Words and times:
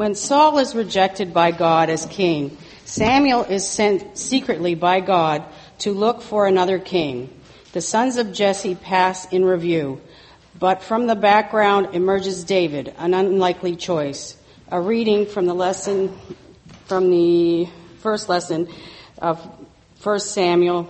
When 0.00 0.14
Saul 0.14 0.56
is 0.56 0.74
rejected 0.74 1.34
by 1.34 1.50
God 1.50 1.90
as 1.90 2.06
king, 2.06 2.56
Samuel 2.86 3.42
is 3.42 3.68
sent 3.68 4.16
secretly 4.16 4.74
by 4.74 5.00
God 5.00 5.44
to 5.80 5.92
look 5.92 6.22
for 6.22 6.46
another 6.46 6.78
king. 6.78 7.28
The 7.74 7.82
sons 7.82 8.16
of 8.16 8.32
Jesse 8.32 8.76
pass 8.76 9.30
in 9.30 9.44
review, 9.44 10.00
but 10.58 10.82
from 10.82 11.06
the 11.06 11.16
background 11.16 11.94
emerges 11.94 12.44
David, 12.44 12.94
an 12.96 13.12
unlikely 13.12 13.76
choice. 13.76 14.38
A 14.70 14.80
reading 14.80 15.26
from 15.26 15.44
the 15.44 15.52
lesson, 15.52 16.18
from 16.86 17.10
the 17.10 17.68
first 17.98 18.30
lesson 18.30 18.68
of 19.18 19.38
1 20.02 20.20
Samuel. 20.20 20.88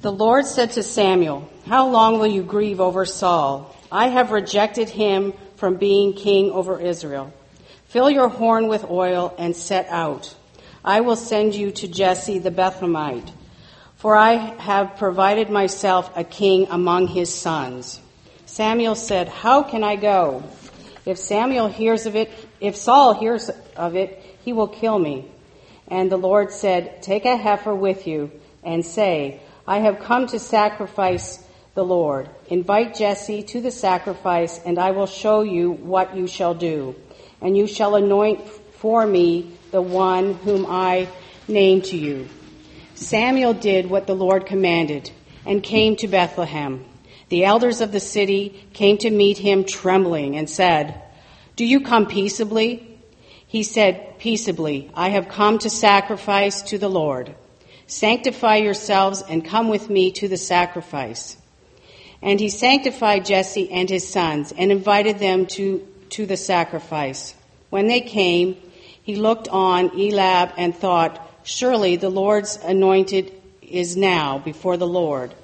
The 0.00 0.12
Lord 0.12 0.46
said 0.46 0.70
to 0.74 0.84
Samuel, 0.84 1.50
How 1.66 1.88
long 1.88 2.20
will 2.20 2.28
you 2.28 2.44
grieve 2.44 2.80
over 2.80 3.04
Saul? 3.04 3.74
I 3.90 4.10
have 4.10 4.30
rejected 4.30 4.88
him 4.88 5.32
from 5.62 5.76
being 5.76 6.12
king 6.12 6.50
over 6.50 6.80
Israel. 6.80 7.32
Fill 7.86 8.10
your 8.10 8.26
horn 8.26 8.66
with 8.66 8.90
oil 8.90 9.32
and 9.38 9.54
set 9.54 9.86
out. 9.90 10.34
I 10.84 11.02
will 11.02 11.14
send 11.14 11.54
you 11.54 11.70
to 11.70 11.86
Jesse 11.86 12.40
the 12.40 12.50
Bethlehemite, 12.50 13.30
for 13.94 14.16
I 14.16 14.32
have 14.60 14.96
provided 14.96 15.50
myself 15.50 16.10
a 16.16 16.24
king 16.24 16.66
among 16.68 17.06
his 17.06 17.32
sons. 17.32 18.00
Samuel 18.44 18.96
said, 18.96 19.28
How 19.28 19.62
can 19.62 19.84
I 19.84 19.94
go? 19.94 20.42
If 21.06 21.18
Samuel 21.18 21.68
hears 21.68 22.06
of 22.06 22.16
it, 22.16 22.32
if 22.58 22.74
Saul 22.74 23.14
hears 23.14 23.48
of 23.76 23.94
it, 23.94 24.20
he 24.44 24.52
will 24.52 24.66
kill 24.66 24.98
me. 24.98 25.30
And 25.86 26.10
the 26.10 26.16
Lord 26.16 26.50
said, 26.50 27.04
Take 27.04 27.24
a 27.24 27.36
heifer 27.36 27.72
with 27.72 28.08
you 28.08 28.32
and 28.64 28.84
say, 28.84 29.40
I 29.64 29.78
have 29.78 30.00
come 30.00 30.26
to 30.26 30.40
sacrifice 30.40 31.38
the 31.74 31.84
Lord. 31.84 32.28
Invite 32.48 32.96
Jesse 32.96 33.42
to 33.44 33.60
the 33.60 33.70
sacrifice, 33.70 34.60
and 34.64 34.78
I 34.78 34.90
will 34.90 35.06
show 35.06 35.42
you 35.42 35.72
what 35.72 36.16
you 36.16 36.26
shall 36.26 36.54
do. 36.54 36.94
And 37.40 37.56
you 37.56 37.66
shall 37.66 37.94
anoint 37.94 38.46
for 38.46 39.06
me 39.06 39.56
the 39.70 39.80
one 39.82 40.34
whom 40.34 40.66
I 40.68 41.08
name 41.48 41.82
to 41.82 41.96
you. 41.96 42.28
Samuel 42.94 43.54
did 43.54 43.88
what 43.88 44.06
the 44.06 44.14
Lord 44.14 44.46
commanded 44.46 45.10
and 45.46 45.62
came 45.62 45.96
to 45.96 46.08
Bethlehem. 46.08 46.84
The 47.30 47.44
elders 47.44 47.80
of 47.80 47.90
the 47.90 48.00
city 48.00 48.68
came 48.74 48.98
to 48.98 49.10
meet 49.10 49.38
him 49.38 49.64
trembling 49.64 50.36
and 50.36 50.48
said, 50.48 51.00
Do 51.56 51.64
you 51.64 51.80
come 51.80 52.06
peaceably? 52.06 53.00
He 53.46 53.62
said, 53.62 54.18
Peaceably, 54.18 54.90
I 54.94 55.08
have 55.08 55.28
come 55.28 55.58
to 55.60 55.70
sacrifice 55.70 56.60
to 56.62 56.78
the 56.78 56.90
Lord. 56.90 57.34
Sanctify 57.86 58.56
yourselves 58.56 59.22
and 59.26 59.44
come 59.44 59.68
with 59.68 59.88
me 59.88 60.12
to 60.12 60.28
the 60.28 60.36
sacrifice. 60.36 61.38
And 62.22 62.38
he 62.38 62.48
sanctified 62.48 63.24
Jesse 63.26 63.70
and 63.70 63.90
his 63.90 64.08
sons 64.08 64.52
and 64.56 64.70
invited 64.70 65.18
them 65.18 65.46
to, 65.46 65.86
to 66.10 66.24
the 66.24 66.36
sacrifice. 66.36 67.34
When 67.68 67.88
they 67.88 68.00
came, 68.00 68.56
he 69.02 69.16
looked 69.16 69.48
on 69.48 69.90
Eliab 69.90 70.52
and 70.56 70.74
thought, 70.74 71.20
Surely 71.42 71.96
the 71.96 72.10
Lord's 72.10 72.56
anointed 72.62 73.32
is 73.60 73.96
now 73.96 74.38
before 74.38 74.76
the 74.76 74.86
Lord. 74.86 75.34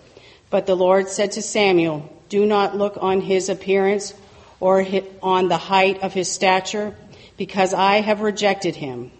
But 0.50 0.66
the 0.66 0.76
Lord 0.76 1.08
said 1.08 1.32
to 1.32 1.42
Samuel, 1.42 2.08
Do 2.28 2.46
not 2.46 2.76
look 2.76 2.96
on 3.00 3.20
his 3.20 3.48
appearance 3.48 4.14
or 4.60 4.86
on 5.22 5.48
the 5.48 5.56
height 5.56 6.02
of 6.02 6.12
his 6.12 6.30
stature, 6.30 6.94
because 7.36 7.74
I 7.74 8.00
have 8.00 8.20
rejected 8.20 8.76
him. 8.76 9.10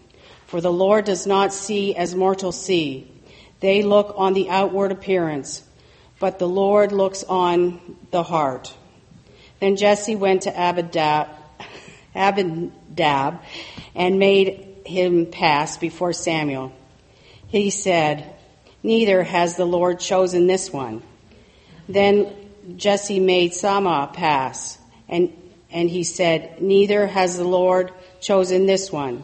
For 0.47 0.61
the 0.61 0.71
Lord 0.71 1.05
does 1.05 1.27
not 1.27 1.53
see 1.53 1.95
as 1.95 2.15
mortals 2.15 2.59
see. 2.59 3.11
They 3.59 3.83
look 3.83 4.13
on 4.17 4.33
the 4.33 4.49
outward 4.49 4.91
appearance 4.91 5.63
but 6.19 6.39
the 6.39 6.47
Lord 6.47 6.91
looks 6.91 7.23
on 7.23 7.79
the 8.11 8.23
heart. 8.23 8.73
Then 9.59 9.75
Jesse 9.75 10.15
went 10.15 10.43
to 10.43 10.51
Abinadab, 10.51 11.29
Abinadab 12.15 13.41
and 13.95 14.19
made 14.19 14.77
him 14.85 15.25
pass 15.27 15.77
before 15.77 16.13
Samuel. 16.13 16.73
He 17.47 17.69
said, 17.69 18.35
Neither 18.83 19.23
has 19.23 19.55
the 19.55 19.65
Lord 19.65 19.99
chosen 19.99 20.47
this 20.47 20.71
one. 20.71 21.01
Then 21.87 22.33
Jesse 22.77 23.19
made 23.19 23.53
Shammah 23.53 24.11
pass, 24.13 24.77
and, 25.07 25.33
and 25.71 25.89
he 25.89 26.03
said, 26.03 26.61
Neither 26.61 27.07
has 27.07 27.37
the 27.37 27.43
Lord 27.43 27.91
chosen 28.21 28.65
this 28.65 28.91
one. 28.91 29.23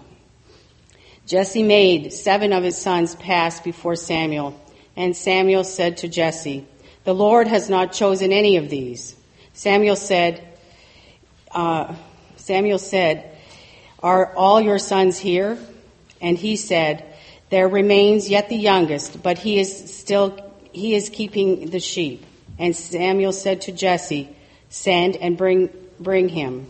Jesse 1.25 1.63
made 1.63 2.13
seven 2.13 2.53
of 2.53 2.63
his 2.63 2.78
sons 2.78 3.16
pass 3.16 3.59
before 3.59 3.95
Samuel, 3.95 4.59
and 4.95 5.16
Samuel 5.16 5.63
said 5.63 5.97
to 5.97 6.07
Jesse, 6.07 6.67
the 7.05 7.13
Lord 7.13 7.47
has 7.47 7.69
not 7.69 7.93
chosen 7.93 8.33
any 8.33 8.57
of 8.57 8.69
these. 8.69 9.16
Samuel 9.53 9.95
said, 9.95 10.45
uh, 11.51 11.95
Samuel 12.35 12.79
said, 12.79 13.31
Are 14.03 14.35
all 14.35 14.59
your 14.59 14.79
sons 14.79 15.17
here? 15.17 15.57
And 16.19 16.38
he 16.38 16.55
said, 16.57 17.05
There 17.51 17.67
remains 17.67 18.29
yet 18.29 18.49
the 18.49 18.57
youngest, 18.57 19.21
but 19.23 19.38
he 19.38 19.59
is 19.59 19.95
still, 19.95 20.38
he 20.73 20.95
is 20.95 21.09
keeping 21.09 21.69
the 21.69 21.79
sheep. 21.79 22.25
And 22.57 22.75
Samuel 22.75 23.31
said 23.31 23.61
to 23.61 23.72
Jesse, 23.72 24.35
Send 24.69 25.16
and 25.16 25.37
bring, 25.37 25.69
bring 25.99 26.27
him, 26.27 26.67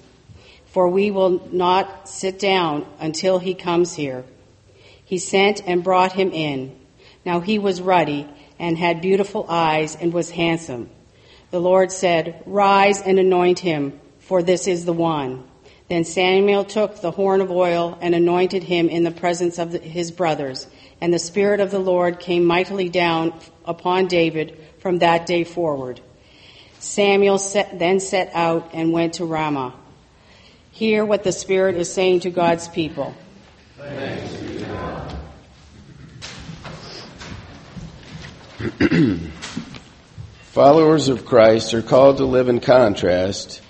for 0.68 0.90
we 0.90 1.12
will 1.12 1.48
not 1.52 2.10
sit 2.10 2.40
down 2.40 2.86
until 3.00 3.40
he 3.40 3.56
comes 3.56 3.94
here. 3.96 4.26
He 5.06 5.18
sent 5.18 5.66
and 5.66 5.84
brought 5.84 6.12
him 6.12 6.32
in. 6.32 6.78
Now 7.24 7.40
he 7.40 7.58
was 7.58 7.82
ruddy 7.82 8.28
and 8.60 8.78
had 8.78 9.02
beautiful 9.02 9.46
eyes 9.50 9.96
and 9.96 10.14
was 10.14 10.30
handsome. 10.30 10.90
The 11.52 11.60
Lord 11.60 11.92
said, 11.92 12.44
Rise 12.46 13.02
and 13.02 13.20
anoint 13.20 13.60
him, 13.60 14.00
for 14.20 14.44
this 14.44 14.68
is 14.68 14.86
the 14.86 14.94
one. 14.94 15.44
Then 15.88 16.04
Samuel 16.04 16.66
took 16.66 17.02
the 17.02 17.12
horn 17.12 17.42
of 17.42 17.52
oil 17.52 17.98
and 18.02 18.16
anointed 18.16 18.64
him 18.64 18.90
in 18.90 19.04
the 19.04 19.12
presence 19.12 19.60
of 19.60 19.72
his 19.72 20.12
brothers. 20.12 20.68
And 21.00 21.14
the 21.14 21.20
Spirit 21.20 21.60
of 21.60 21.72
the 21.72 21.80
Lord 21.80 22.20
came 22.20 22.44
mightily 22.46 22.90
down 22.90 23.34
upon 23.66 24.08
David 24.08 24.58
from 24.80 25.00
that 25.00 25.26
day 25.26 25.44
forward. 25.44 26.02
Samuel 26.80 27.38
set, 27.38 27.78
then 27.78 28.00
set 28.00 28.32
out 28.34 28.72
and 28.74 28.92
went 28.92 29.16
to 29.16 29.26
Ramah. 29.26 29.76
Hear 30.72 31.06
what 31.06 31.24
the 31.24 31.32
Spirit 31.32 31.76
is 31.76 31.92
saying 31.94 32.22
to 32.22 32.30
God's 32.30 32.68
people. 32.68 33.16
Thanks 33.78 34.75
Followers 40.44 41.10
of 41.10 41.26
Christ 41.26 41.74
are 41.74 41.82
called 41.82 42.18
to 42.18 42.26
live 42.26 42.50
in 42.50 42.60
contrast 42.60 43.62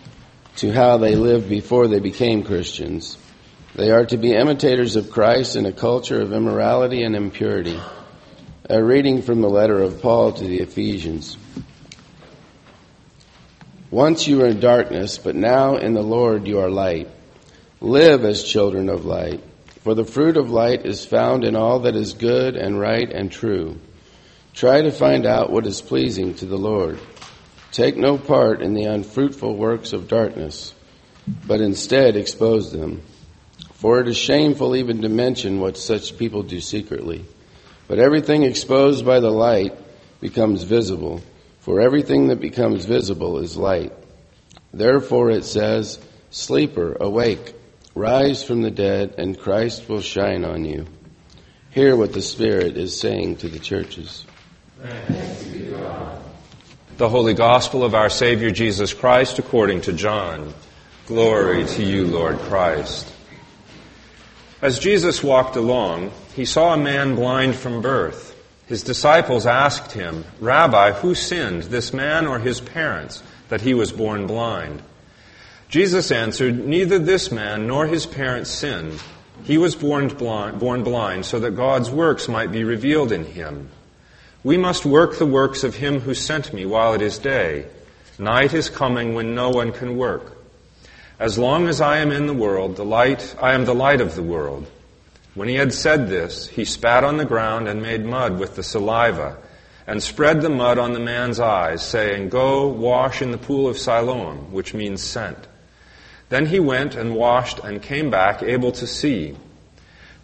to 0.58 0.72
how 0.72 0.98
they 0.98 1.16
lived 1.16 1.50
before 1.50 1.88
they 1.88 2.00
became 2.00 2.44
Christians. 2.44 3.18
They 3.76 3.92
are 3.92 4.06
to 4.06 4.18
be 4.18 4.34
imitators 4.34 4.96
of 4.96 5.12
Christ 5.12 5.58
in 5.58 5.66
a 5.66 5.74
culture 5.74 6.22
of 6.22 6.32
immorality 6.32 7.04
and 7.04 7.16
impurity. 7.16 7.78
A 8.70 8.82
reading 8.82 9.22
from 9.22 9.42
the 9.42 9.50
letter 9.50 9.82
of 9.82 10.02
Paul 10.02 10.32
to 10.34 10.44
the 10.44 10.60
Ephesians. 10.60 11.36
Once 13.92 14.28
you 14.28 14.38
were 14.38 14.48
in 14.48 14.62
darkness, 14.62 15.18
but 15.18 15.36
now 15.36 15.76
in 15.76 15.94
the 15.94 16.02
Lord 16.02 16.48
you 16.48 16.60
are 16.60 16.70
light. 16.70 17.10
Live 17.82 18.24
as 18.24 18.44
children 18.44 18.88
of 18.88 19.06
light, 19.06 19.44
for 19.82 19.94
the 19.94 20.06
fruit 20.06 20.38
of 20.38 20.52
light 20.52 20.86
is 20.86 21.06
found 21.06 21.44
in 21.44 21.56
all 21.58 21.82
that 21.82 21.96
is 21.96 22.14
good 22.14 22.56
and 22.56 22.80
right 22.80 23.12
and 23.12 23.30
true. 23.30 23.78
Try 24.56 24.84
to 24.84 24.92
find 24.92 25.26
out 25.26 25.52
what 25.52 25.68
is 25.68 25.82
pleasing 25.82 26.34
to 26.36 26.46
the 26.46 26.58
Lord. 26.58 26.98
Take 27.74 27.98
no 27.98 28.18
part 28.18 28.62
in 28.62 28.74
the 28.74 28.86
unfruitful 28.86 29.54
works 29.54 29.92
of 29.92 30.08
darkness, 30.08 30.74
but 31.46 31.60
instead 31.60 32.16
expose 32.16 32.72
them. 32.72 33.02
For 33.74 34.00
it 34.00 34.08
is 34.08 34.16
shameful 34.16 34.78
even 34.78 35.02
to 35.02 35.10
mention 35.10 35.60
what 35.60 35.76
such 35.78 36.18
people 36.18 36.42
do 36.42 36.62
secretly. 36.62 37.26
But 37.90 38.00
everything 38.00 38.44
exposed 38.44 39.06
by 39.06 39.20
the 39.20 39.30
light 39.30 39.74
becomes 40.22 40.64
visible, 40.64 41.22
for 41.60 41.82
everything 41.82 42.30
that 42.30 42.40
becomes 42.40 42.86
visible 42.86 43.40
is 43.40 43.58
light. 43.58 43.92
Therefore 44.74 45.32
it 45.32 45.44
says, 45.44 46.00
Sleeper, 46.32 46.96
awake, 47.02 47.54
rise 47.94 48.42
from 48.42 48.62
the 48.62 48.72
dead, 48.72 49.16
and 49.18 49.38
Christ 49.38 49.90
will 49.90 50.00
shine 50.00 50.46
on 50.46 50.64
you. 50.64 50.86
Hear 51.72 51.98
what 51.98 52.14
the 52.14 52.22
Spirit 52.22 52.78
is 52.78 52.98
saying 52.98 53.38
to 53.38 53.50
the 53.50 53.60
churches. 53.60 54.26
The 56.98 57.10
Holy 57.10 57.34
Gospel 57.34 57.84
of 57.84 57.96
our 57.96 58.10
Savior 58.10 58.52
Jesus 58.52 58.94
Christ 58.94 59.40
according 59.40 59.82
to 59.82 59.94
John. 59.94 60.54
Glory 61.08 61.66
to 61.66 61.84
you, 61.84 62.06
Lord 62.06 62.38
Christ. 62.40 63.12
As 64.62 64.80
Jesus 64.80 65.24
walked 65.24 65.56
along, 65.56 66.12
he 66.36 66.46
saw 66.46 66.74
a 66.74 66.78
man 66.78 67.16
blind 67.16 67.56
from 67.56 67.82
birth. 67.82 68.36
His 68.68 68.84
disciples 68.84 69.46
asked 69.46 69.92
him, 69.94 70.26
Rabbi, 70.40 70.92
who 70.92 71.16
sinned, 71.16 71.64
this 71.64 71.94
man 71.94 72.26
or 72.26 72.40
his 72.40 72.60
parents, 72.60 73.24
that 73.50 73.62
he 73.62 73.74
was 73.74 73.92
born 73.92 74.28
blind? 74.28 74.82
Jesus 75.70 76.12
answered, 76.12 76.66
Neither 76.66 77.00
this 77.00 77.32
man 77.32 77.68
nor 77.68 77.86
his 77.86 78.06
parents 78.06 78.50
sinned. 78.50 79.02
He 79.44 79.58
was 79.58 79.76
born 79.76 80.08
blind, 80.10 80.60
born 80.60 80.84
blind 80.84 81.26
so 81.26 81.40
that 81.40 81.56
God's 81.56 81.90
works 81.90 82.28
might 82.28 82.52
be 82.52 82.64
revealed 82.64 83.12
in 83.12 83.26
him. 83.26 83.70
We 84.46 84.58
must 84.58 84.86
work 84.86 85.18
the 85.18 85.26
works 85.26 85.64
of 85.64 85.74
him 85.74 86.02
who 86.02 86.14
sent 86.14 86.54
me 86.54 86.68
while 86.68 86.94
it 86.94 87.02
is 87.02 87.18
day. 87.18 87.66
Night 88.20 88.54
is 88.54 88.70
coming 88.70 89.16
when 89.16 89.34
no 89.34 89.50
one 89.50 89.72
can 89.72 89.98
work. 89.98 90.38
As 91.20 91.40
long 91.40 91.68
as 91.68 91.82
I 91.82 91.98
am 91.98 92.12
in 92.12 92.28
the 92.28 92.34
world, 92.36 92.76
the 92.76 92.86
light, 92.86 93.36
I 93.42 93.56
am 93.56 93.66
the 93.66 93.74
light 93.74 94.02
of 94.02 94.14
the 94.14 94.22
world. 94.22 94.68
When 95.34 95.48
he 95.48 95.56
had 95.56 95.74
said 95.74 96.10
this, 96.10 96.48
he 96.48 96.64
spat 96.64 97.04
on 97.04 97.18
the 97.18 97.26
ground 97.26 97.68
and 97.68 97.82
made 97.82 98.06
mud 98.06 98.38
with 98.38 98.56
the 98.56 98.62
saliva, 98.62 99.38
and 99.88 100.04
spread 100.04 100.42
the 100.42 100.50
mud 100.50 100.78
on 100.78 100.94
the 100.94 101.00
man's 101.00 101.40
eyes, 101.40 101.84
saying, 101.84 102.30
Go 102.30 102.68
wash 102.68 103.24
in 103.24 103.32
the 103.32 103.40
pool 103.40 103.68
of 103.68 103.80
Siloam, 103.80 104.52
which 104.52 104.76
means 104.76 105.02
sent. 105.02 105.48
Then 106.30 106.46
he 106.46 106.60
went 106.60 106.94
and 106.94 107.16
washed 107.16 107.58
and 107.64 107.82
came 107.82 108.12
back 108.12 108.44
able 108.44 108.74
to 108.74 108.86
see. 108.86 109.36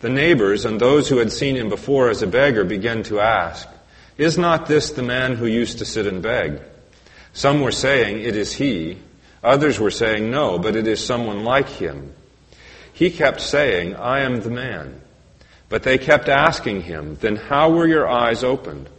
The 0.01 0.09
neighbors 0.09 0.63
and 0.63 0.79
those 0.79 1.09
who 1.09 1.17
had 1.17 1.31
seen 1.31 1.55
him 1.55 1.69
before 1.69 2.11
as 2.11 2.21
a 2.21 2.27
beggar 2.27 2.63
began 2.63 3.01
to 3.03 3.19
ask, 3.19 3.67
Is 4.21 4.37
not 4.37 4.67
this 4.67 4.91
the 4.91 5.01
man 5.01 5.35
who 5.35 5.47
used 5.47 5.79
to 5.79 5.85
sit 5.85 6.05
and 6.05 6.21
beg? 6.21 6.61
Some 7.33 7.59
were 7.61 7.71
saying, 7.71 8.21
It 8.21 8.35
is 8.35 8.53
he. 8.53 8.99
Others 9.43 9.79
were 9.79 9.89
saying, 9.89 10.29
No, 10.29 10.59
but 10.59 10.75
it 10.75 10.85
is 10.85 11.03
someone 11.03 11.43
like 11.43 11.67
him. 11.67 12.13
He 12.93 13.09
kept 13.09 13.41
saying, 13.41 13.95
I 13.95 14.19
am 14.19 14.41
the 14.41 14.51
man. 14.51 15.01
But 15.69 15.81
they 15.81 15.97
kept 15.97 16.29
asking 16.29 16.83
him, 16.83 17.17
Then 17.19 17.35
how 17.35 17.71
were 17.71 17.87
your 17.87 18.07
eyes 18.07 18.43
opened? 18.43 18.89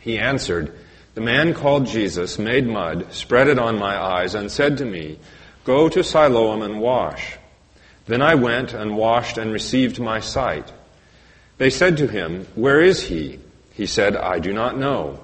He 0.00 0.18
answered, 0.18 0.76
The 1.14 1.20
man 1.20 1.54
called 1.54 1.86
Jesus 1.86 2.36
made 2.36 2.66
mud, 2.66 3.12
spread 3.12 3.46
it 3.46 3.60
on 3.60 3.78
my 3.78 3.96
eyes, 3.96 4.34
and 4.34 4.50
said 4.50 4.78
to 4.78 4.84
me, 4.84 5.20
Go 5.64 5.88
to 5.88 6.02
Siloam 6.02 6.62
and 6.62 6.80
wash. 6.80 7.38
Then 8.06 8.20
I 8.20 8.34
went 8.34 8.72
and 8.72 8.96
washed 8.96 9.38
and 9.38 9.52
received 9.52 10.00
my 10.00 10.18
sight. 10.18 10.72
They 11.58 11.70
said 11.70 11.98
to 11.98 12.08
him, 12.08 12.48
Where 12.56 12.80
is 12.80 13.00
he? 13.00 13.38
He 13.74 13.86
said, 13.86 14.16
I 14.16 14.38
do 14.38 14.52
not 14.52 14.78
know. 14.78 15.20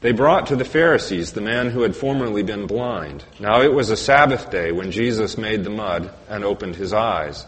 They 0.00 0.12
brought 0.12 0.48
to 0.48 0.56
the 0.56 0.64
Pharisees 0.64 1.32
the 1.32 1.40
man 1.40 1.70
who 1.70 1.82
had 1.82 1.94
formerly 1.94 2.42
been 2.42 2.66
blind. 2.66 3.24
Now 3.38 3.62
it 3.62 3.72
was 3.72 3.90
a 3.90 3.96
Sabbath 3.96 4.50
day 4.50 4.72
when 4.72 4.90
Jesus 4.90 5.38
made 5.38 5.62
the 5.62 5.70
mud 5.70 6.10
and 6.28 6.44
opened 6.44 6.76
his 6.76 6.92
eyes. 6.92 7.46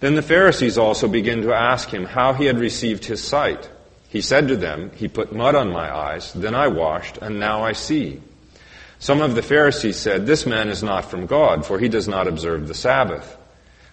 Then 0.00 0.14
the 0.14 0.22
Pharisees 0.22 0.78
also 0.78 1.08
began 1.08 1.42
to 1.42 1.54
ask 1.54 1.88
him 1.88 2.04
how 2.04 2.32
he 2.32 2.46
had 2.46 2.58
received 2.58 3.04
his 3.04 3.22
sight. 3.22 3.68
He 4.08 4.20
said 4.20 4.48
to 4.48 4.56
them, 4.56 4.90
He 4.94 5.08
put 5.08 5.34
mud 5.34 5.54
on 5.54 5.70
my 5.70 5.94
eyes, 5.94 6.32
then 6.32 6.54
I 6.54 6.68
washed, 6.68 7.18
and 7.18 7.40
now 7.40 7.62
I 7.62 7.72
see. 7.72 8.20
Some 8.98 9.20
of 9.20 9.34
the 9.34 9.42
Pharisees 9.42 9.96
said, 9.96 10.26
This 10.26 10.46
man 10.46 10.68
is 10.68 10.82
not 10.82 11.10
from 11.10 11.26
God, 11.26 11.66
for 11.66 11.78
he 11.78 11.88
does 11.88 12.08
not 12.08 12.28
observe 12.28 12.68
the 12.68 12.74
Sabbath. 12.74 13.36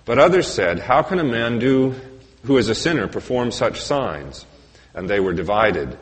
But 0.05 0.19
others 0.19 0.47
said, 0.47 0.79
How 0.79 1.03
can 1.03 1.19
a 1.19 1.23
man 1.23 1.59
do, 1.59 1.95
who 2.43 2.57
is 2.57 2.69
a 2.69 2.75
sinner 2.75 3.07
perform 3.07 3.51
such 3.51 3.81
signs? 3.81 4.45
And 4.93 5.09
they 5.09 5.19
were 5.19 5.33
divided. 5.33 5.97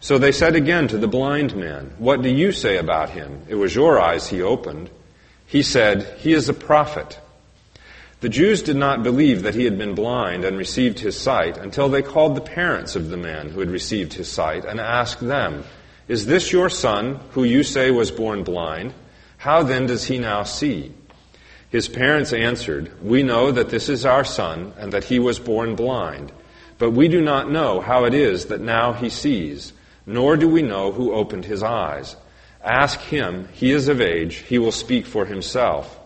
So 0.00 0.18
they 0.18 0.32
said 0.32 0.54
again 0.54 0.88
to 0.88 0.98
the 0.98 1.08
blind 1.08 1.56
man, 1.56 1.92
What 1.98 2.22
do 2.22 2.28
you 2.28 2.52
say 2.52 2.76
about 2.76 3.10
him? 3.10 3.42
It 3.48 3.54
was 3.54 3.74
your 3.74 4.00
eyes 4.00 4.28
he 4.28 4.42
opened. 4.42 4.90
He 5.46 5.62
said, 5.62 6.18
He 6.18 6.32
is 6.32 6.48
a 6.48 6.54
prophet. 6.54 7.18
The 8.20 8.28
Jews 8.28 8.62
did 8.62 8.76
not 8.76 9.02
believe 9.02 9.42
that 9.42 9.54
he 9.54 9.64
had 9.64 9.76
been 9.76 9.94
blind 9.94 10.44
and 10.44 10.56
received 10.56 10.98
his 10.98 11.18
sight 11.18 11.58
until 11.58 11.88
they 11.88 12.02
called 12.02 12.34
the 12.34 12.40
parents 12.40 12.96
of 12.96 13.10
the 13.10 13.16
man 13.16 13.50
who 13.50 13.60
had 13.60 13.70
received 13.70 14.14
his 14.14 14.28
sight 14.28 14.64
and 14.64 14.80
asked 14.80 15.20
them, 15.20 15.64
Is 16.08 16.26
this 16.26 16.50
your 16.50 16.70
son, 16.70 17.20
who 17.32 17.44
you 17.44 17.62
say 17.62 17.90
was 17.90 18.10
born 18.10 18.42
blind? 18.42 18.94
How 19.36 19.62
then 19.62 19.86
does 19.86 20.04
he 20.04 20.18
now 20.18 20.44
see? 20.44 20.92
His 21.68 21.88
parents 21.88 22.32
answered, 22.32 22.90
We 23.02 23.22
know 23.22 23.52
that 23.52 23.68
this 23.68 23.88
is 23.88 24.06
our 24.06 24.24
son 24.24 24.72
and 24.78 24.92
that 24.92 25.04
he 25.04 25.18
was 25.18 25.38
born 25.38 25.74
blind, 25.74 26.32
but 26.78 26.90
we 26.90 27.08
do 27.08 27.20
not 27.20 27.50
know 27.50 27.80
how 27.80 28.04
it 28.04 28.14
is 28.14 28.46
that 28.46 28.60
now 28.60 28.92
he 28.92 29.08
sees 29.08 29.72
nor 30.06 30.36
do 30.36 30.48
we 30.48 30.62
know 30.62 30.92
who 30.92 31.12
opened 31.12 31.44
his 31.44 31.62
eyes. 31.62 32.16
Ask 32.62 33.00
him, 33.00 33.48
he 33.52 33.72
is 33.72 33.88
of 33.88 34.00
age, 34.00 34.36
he 34.36 34.58
will 34.58 34.72
speak 34.72 35.06
for 35.06 35.26
himself. 35.26 35.98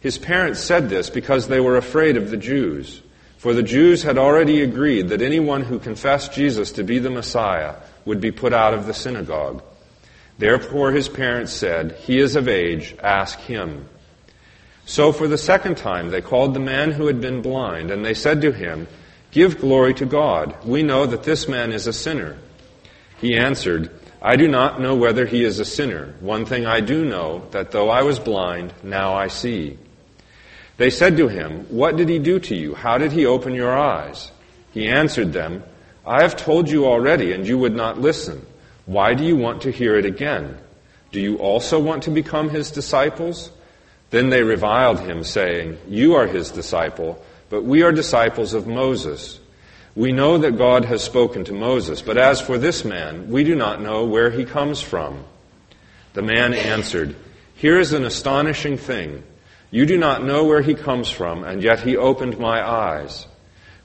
His 0.00 0.18
parents 0.18 0.60
said 0.60 0.90
this 0.90 1.08
because 1.08 1.48
they 1.48 1.60
were 1.60 1.76
afraid 1.76 2.16
of 2.16 2.30
the 2.30 2.36
Jews. 2.36 3.00
For 3.38 3.54
the 3.54 3.62
Jews 3.62 4.02
had 4.02 4.18
already 4.18 4.62
agreed 4.62 5.08
that 5.08 5.22
anyone 5.22 5.62
who 5.62 5.78
confessed 5.78 6.32
Jesus 6.32 6.72
to 6.72 6.84
be 6.84 6.98
the 6.98 7.10
Messiah 7.10 7.76
would 8.04 8.20
be 8.20 8.30
put 8.30 8.52
out 8.52 8.74
of 8.74 8.86
the 8.86 8.94
synagogue. 8.94 9.62
Therefore 10.38 10.92
his 10.92 11.08
parents 11.08 11.52
said, 11.52 11.92
He 11.92 12.18
is 12.18 12.36
of 12.36 12.48
age, 12.48 12.96
ask 13.02 13.38
him. 13.38 13.88
So 14.86 15.12
for 15.12 15.28
the 15.28 15.38
second 15.38 15.76
time 15.76 16.10
they 16.10 16.20
called 16.20 16.52
the 16.52 16.60
man 16.60 16.90
who 16.90 17.06
had 17.06 17.20
been 17.20 17.42
blind, 17.42 17.90
and 17.90 18.04
they 18.04 18.14
said 18.14 18.42
to 18.42 18.52
him, 18.52 18.86
Give 19.34 19.58
glory 19.58 19.94
to 19.94 20.06
God. 20.06 20.64
We 20.64 20.84
know 20.84 21.06
that 21.06 21.24
this 21.24 21.48
man 21.48 21.72
is 21.72 21.88
a 21.88 21.92
sinner. 21.92 22.38
He 23.20 23.36
answered, 23.36 23.90
I 24.22 24.36
do 24.36 24.46
not 24.46 24.80
know 24.80 24.94
whether 24.94 25.26
he 25.26 25.42
is 25.42 25.58
a 25.58 25.64
sinner. 25.64 26.14
One 26.20 26.46
thing 26.46 26.66
I 26.66 26.78
do 26.78 27.04
know, 27.04 27.48
that 27.50 27.72
though 27.72 27.90
I 27.90 28.02
was 28.02 28.20
blind, 28.20 28.72
now 28.84 29.12
I 29.14 29.26
see. 29.26 29.76
They 30.76 30.88
said 30.88 31.16
to 31.16 31.26
him, 31.26 31.66
What 31.68 31.96
did 31.96 32.08
he 32.08 32.20
do 32.20 32.38
to 32.38 32.54
you? 32.54 32.76
How 32.76 32.96
did 32.96 33.10
he 33.10 33.26
open 33.26 33.56
your 33.56 33.76
eyes? 33.76 34.30
He 34.70 34.86
answered 34.86 35.32
them, 35.32 35.64
I 36.06 36.22
have 36.22 36.36
told 36.36 36.70
you 36.70 36.86
already, 36.86 37.32
and 37.32 37.44
you 37.44 37.58
would 37.58 37.74
not 37.74 38.00
listen. 38.00 38.46
Why 38.86 39.14
do 39.14 39.24
you 39.24 39.34
want 39.34 39.62
to 39.62 39.72
hear 39.72 39.96
it 39.96 40.06
again? 40.06 40.58
Do 41.10 41.20
you 41.20 41.38
also 41.38 41.80
want 41.80 42.04
to 42.04 42.10
become 42.10 42.50
his 42.50 42.70
disciples? 42.70 43.50
Then 44.10 44.28
they 44.28 44.44
reviled 44.44 45.00
him, 45.00 45.24
saying, 45.24 45.78
You 45.88 46.14
are 46.14 46.28
his 46.28 46.52
disciple, 46.52 47.20
but 47.54 47.62
we 47.62 47.84
are 47.84 47.92
disciples 47.92 48.52
of 48.52 48.66
Moses. 48.66 49.38
We 49.94 50.10
know 50.10 50.38
that 50.38 50.58
God 50.58 50.86
has 50.86 51.04
spoken 51.04 51.44
to 51.44 51.52
Moses, 51.52 52.02
but 52.02 52.18
as 52.18 52.40
for 52.40 52.58
this 52.58 52.84
man, 52.84 53.30
we 53.30 53.44
do 53.44 53.54
not 53.54 53.80
know 53.80 54.06
where 54.06 54.28
he 54.28 54.44
comes 54.44 54.80
from. 54.80 55.24
The 56.14 56.22
man 56.22 56.52
answered, 56.52 57.14
Here 57.54 57.78
is 57.78 57.92
an 57.92 58.04
astonishing 58.04 58.76
thing. 58.76 59.22
You 59.70 59.86
do 59.86 59.96
not 59.96 60.24
know 60.24 60.42
where 60.42 60.62
he 60.62 60.74
comes 60.74 61.08
from, 61.08 61.44
and 61.44 61.62
yet 61.62 61.78
he 61.78 61.96
opened 61.96 62.40
my 62.40 62.60
eyes. 62.60 63.28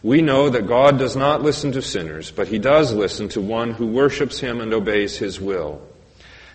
We 0.01 0.23
know 0.23 0.49
that 0.49 0.65
God 0.65 0.97
does 0.97 1.15
not 1.15 1.43
listen 1.43 1.71
to 1.73 1.83
sinners, 1.83 2.31
but 2.31 2.47
he 2.47 2.57
does 2.57 2.91
listen 2.91 3.29
to 3.29 3.39
one 3.39 3.69
who 3.69 3.85
worships 3.85 4.39
him 4.39 4.61
and 4.61 4.73
obeys 4.73 5.19
his 5.19 5.39
will. 5.39 5.79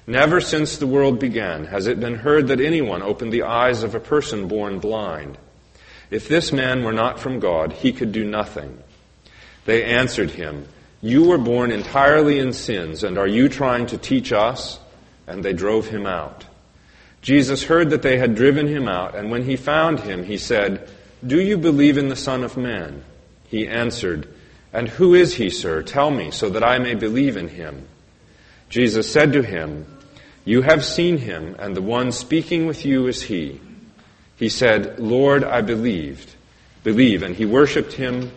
Never 0.05 0.40
since 0.40 0.78
the 0.78 0.88
world 0.88 1.20
began 1.20 1.67
has 1.67 1.87
it 1.87 2.00
been 2.00 2.17
heard 2.17 2.49
that 2.49 2.60
anyone 2.60 3.02
opened 3.02 3.32
the 3.32 3.44
eyes 3.44 3.84
of 3.84 3.94
a 3.94 4.00
person 4.00 4.49
born 4.49 4.81
blind. 4.81 5.38
If 6.11 6.29
this 6.29 6.53
man 6.53 6.85
were 6.85 6.93
not 6.93 7.19
from 7.19 7.41
God, 7.41 7.73
he 7.73 7.93
could 7.93 8.12
do 8.12 8.25
nothing. 8.25 8.83
They 9.65 9.85
answered 9.85 10.31
him, 10.31 10.67
You 11.01 11.25
were 11.25 11.39
born 11.39 11.71
entirely 11.71 12.39
in 12.39 12.53
sins, 12.53 13.03
and 13.03 13.19
are 13.19 13.27
you 13.27 13.49
trying 13.49 13.87
to 13.87 13.99
teach 13.99 14.33
us? 14.33 14.79
And 15.27 15.43
they 15.43 15.53
drove 15.53 15.89
him 15.89 16.06
out. 16.06 16.45
Jesus 17.23 17.65
heard 17.65 17.91
that 17.91 18.03
they 18.03 18.19
had 18.19 18.35
driven 18.35 18.67
him 18.67 18.87
out, 18.87 19.15
and 19.15 19.31
when 19.31 19.45
he 19.45 19.56
found 19.56 20.01
him, 20.01 20.25
he 20.25 20.37
said, 20.37 20.89
Do 21.27 21.41
you 21.41 21.56
believe 21.56 21.97
in 21.97 22.09
the 22.09 22.17
Son 22.17 22.44
of 22.44 22.58
Man? 22.58 23.03
He 23.49 23.67
answered, 23.67 24.29
And 24.75 24.89
who 24.89 25.15
is 25.15 25.34
he, 25.34 25.49
sir? 25.49 25.82
Tell 25.82 26.11
me, 26.11 26.31
so 26.31 26.51
that 26.51 26.63
I 26.63 26.79
may 26.79 26.94
believe 26.94 27.39
in 27.39 27.49
him. 27.49 27.89
Jesus 28.69 29.11
said 29.11 29.32
to 29.32 29.43
him, 29.43 29.87
You 30.44 30.61
have 30.61 30.84
seen 30.84 31.17
him, 31.17 31.56
and 31.58 31.75
the 31.75 31.81
one 31.81 32.13
speaking 32.13 32.67
with 32.67 32.84
you 32.84 33.06
is 33.06 33.23
he. 33.23 33.58
He 34.36 34.48
said, 34.48 34.98
Lord, 34.98 35.44
I 35.44 35.60
believed. 35.60 36.34
Believe. 36.82 37.22
And 37.22 37.34
he 37.34 37.46
worshipped 37.46 37.93
him 37.93 38.31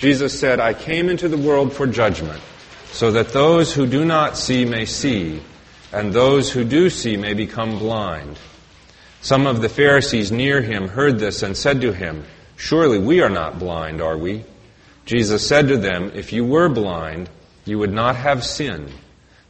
Jesus 0.00 0.40
said, 0.40 0.60
I 0.60 0.72
came 0.72 1.10
into 1.10 1.28
the 1.28 1.36
world 1.36 1.74
for 1.74 1.86
judgment, 1.86 2.40
so 2.90 3.12
that 3.12 3.34
those 3.34 3.74
who 3.74 3.86
do 3.86 4.02
not 4.02 4.38
see 4.38 4.64
may 4.64 4.86
see, 4.86 5.42
and 5.92 6.10
those 6.10 6.50
who 6.50 6.64
do 6.64 6.88
see 6.88 7.18
may 7.18 7.34
become 7.34 7.78
blind. 7.78 8.38
Some 9.20 9.46
of 9.46 9.60
the 9.60 9.68
Pharisees 9.68 10.32
near 10.32 10.62
him 10.62 10.88
heard 10.88 11.18
this 11.18 11.42
and 11.42 11.54
said 11.54 11.82
to 11.82 11.92
him, 11.92 12.24
Surely 12.56 12.98
we 12.98 13.20
are 13.20 13.28
not 13.28 13.58
blind, 13.58 14.00
are 14.00 14.16
we? 14.16 14.42
Jesus 15.04 15.46
said 15.46 15.68
to 15.68 15.76
them, 15.76 16.12
If 16.14 16.32
you 16.32 16.46
were 16.46 16.70
blind, 16.70 17.28
you 17.66 17.78
would 17.78 17.92
not 17.92 18.16
have 18.16 18.42
sin. 18.42 18.88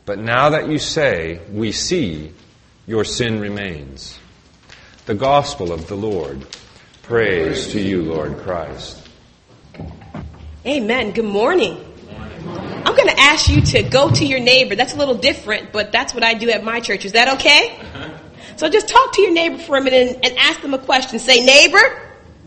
But 0.05 0.19
now 0.19 0.51
that 0.51 0.69
you 0.69 0.81
say, 0.81 1.39
We 1.53 1.71
see, 1.71 2.33
your 2.89 3.05
sin 3.05 3.39
remains. 3.39 4.19
The 5.11 5.17
Gospel 5.17 5.73
of 5.73 5.89
the 5.89 5.97
Lord. 5.97 6.47
Praise 7.03 7.73
to 7.73 7.81
you, 7.81 8.01
Lord 8.01 8.39
Christ. 8.39 9.09
Amen. 10.65 11.11
Good 11.11 11.25
morning. 11.25 11.85
I'm 12.47 12.95
going 12.95 13.09
to 13.09 13.19
ask 13.19 13.49
you 13.49 13.61
to 13.61 13.83
go 13.83 14.13
to 14.13 14.25
your 14.25 14.39
neighbor. 14.39 14.77
That's 14.77 14.95
a 14.95 14.97
little 14.97 15.17
different, 15.17 15.73
but 15.73 15.91
that's 15.91 16.15
what 16.15 16.23
I 16.23 16.35
do 16.35 16.49
at 16.51 16.63
my 16.63 16.79
church. 16.79 17.05
Is 17.05 17.11
that 17.11 17.27
okay? 17.41 17.77
Uh-huh. 17.77 18.19
So 18.55 18.69
just 18.69 18.87
talk 18.87 19.13
to 19.15 19.23
your 19.23 19.33
neighbor 19.33 19.59
for 19.59 19.79
a 19.79 19.81
minute 19.83 20.21
and, 20.23 20.39
ask 20.39 20.63
them 20.63 20.75
a 20.75 20.79
question. 20.79 21.19
Say, 21.19 21.45
neighbor. 21.45 22.01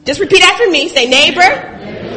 Just 0.06 0.22
repeat 0.22 0.42
after 0.42 0.72
me. 0.72 0.88
Say, 0.88 1.06
neighbor. 1.06 1.42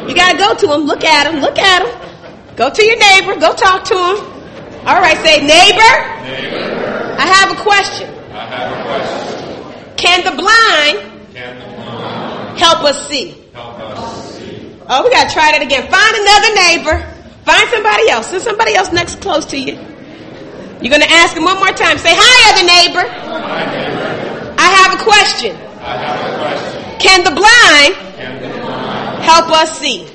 You 0.07 0.15
got 0.15 0.31
to 0.31 0.37
go 0.37 0.55
to 0.55 0.73
him. 0.75 0.87
Look 0.87 1.03
at 1.03 1.27
him. 1.29 1.41
Look 1.41 1.59
at 1.59 1.85
him. 1.85 2.55
Go 2.55 2.69
to 2.69 2.85
your 2.85 2.97
neighbor. 2.97 3.37
Go 3.37 3.53
talk 3.53 3.83
to 3.83 3.93
him. 3.93 4.87
All 4.87 5.01
right. 5.01 5.17
Say, 5.17 5.41
neighbor. 5.41 6.23
neighbor. 6.23 7.17
I 7.19 7.25
have 7.35 7.51
a 7.51 7.61
question. 7.61 8.07
I 8.31 8.45
have 8.45 8.71
a 8.71 8.83
question. 8.83 9.36
Can 9.97 10.23
the 10.23 10.31
blind, 10.31 10.99
Can 11.33 11.59
the 11.59 11.65
blind 11.75 12.57
help 12.59 12.83
us 12.83 13.07
see? 13.07 13.35
Help 13.53 13.79
us 13.79 14.27
Oh, 14.89 15.03
we 15.03 15.09
gotta 15.11 15.29
try 15.33 15.51
that 15.51 15.61
again. 15.61 15.83
Find 15.91 16.15
another 16.15 16.55
neighbor. 16.55 17.03
Find 17.43 17.67
somebody 17.69 18.09
else. 18.09 18.27
Send 18.27 18.41
somebody 18.43 18.73
else 18.73 18.89
next 18.93 19.19
close 19.19 19.45
to 19.47 19.57
you. 19.57 19.73
You're 20.79 20.91
gonna 20.91 21.11
ask 21.11 21.35
them 21.35 21.43
one 21.43 21.57
more 21.57 21.73
time. 21.75 21.97
Say, 21.97 22.13
hi, 22.15 22.53
other 22.53 22.63
neighbor. 22.63 23.03
Hi, 23.03 23.65
neighbor. 23.67 24.55
I 24.57 24.71
have 24.79 24.93
a 24.95 24.99
question. 25.03 25.57
Can 27.03 27.23
the 27.23 27.31
blind, 27.31 27.95
help, 29.23 29.49
us 29.51 29.77
see? 29.77 30.07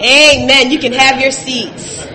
Amen. 0.00 0.70
You 0.70 0.78
can 0.78 0.92
have 0.92 1.20
your 1.20 1.30
seats. 1.30 2.06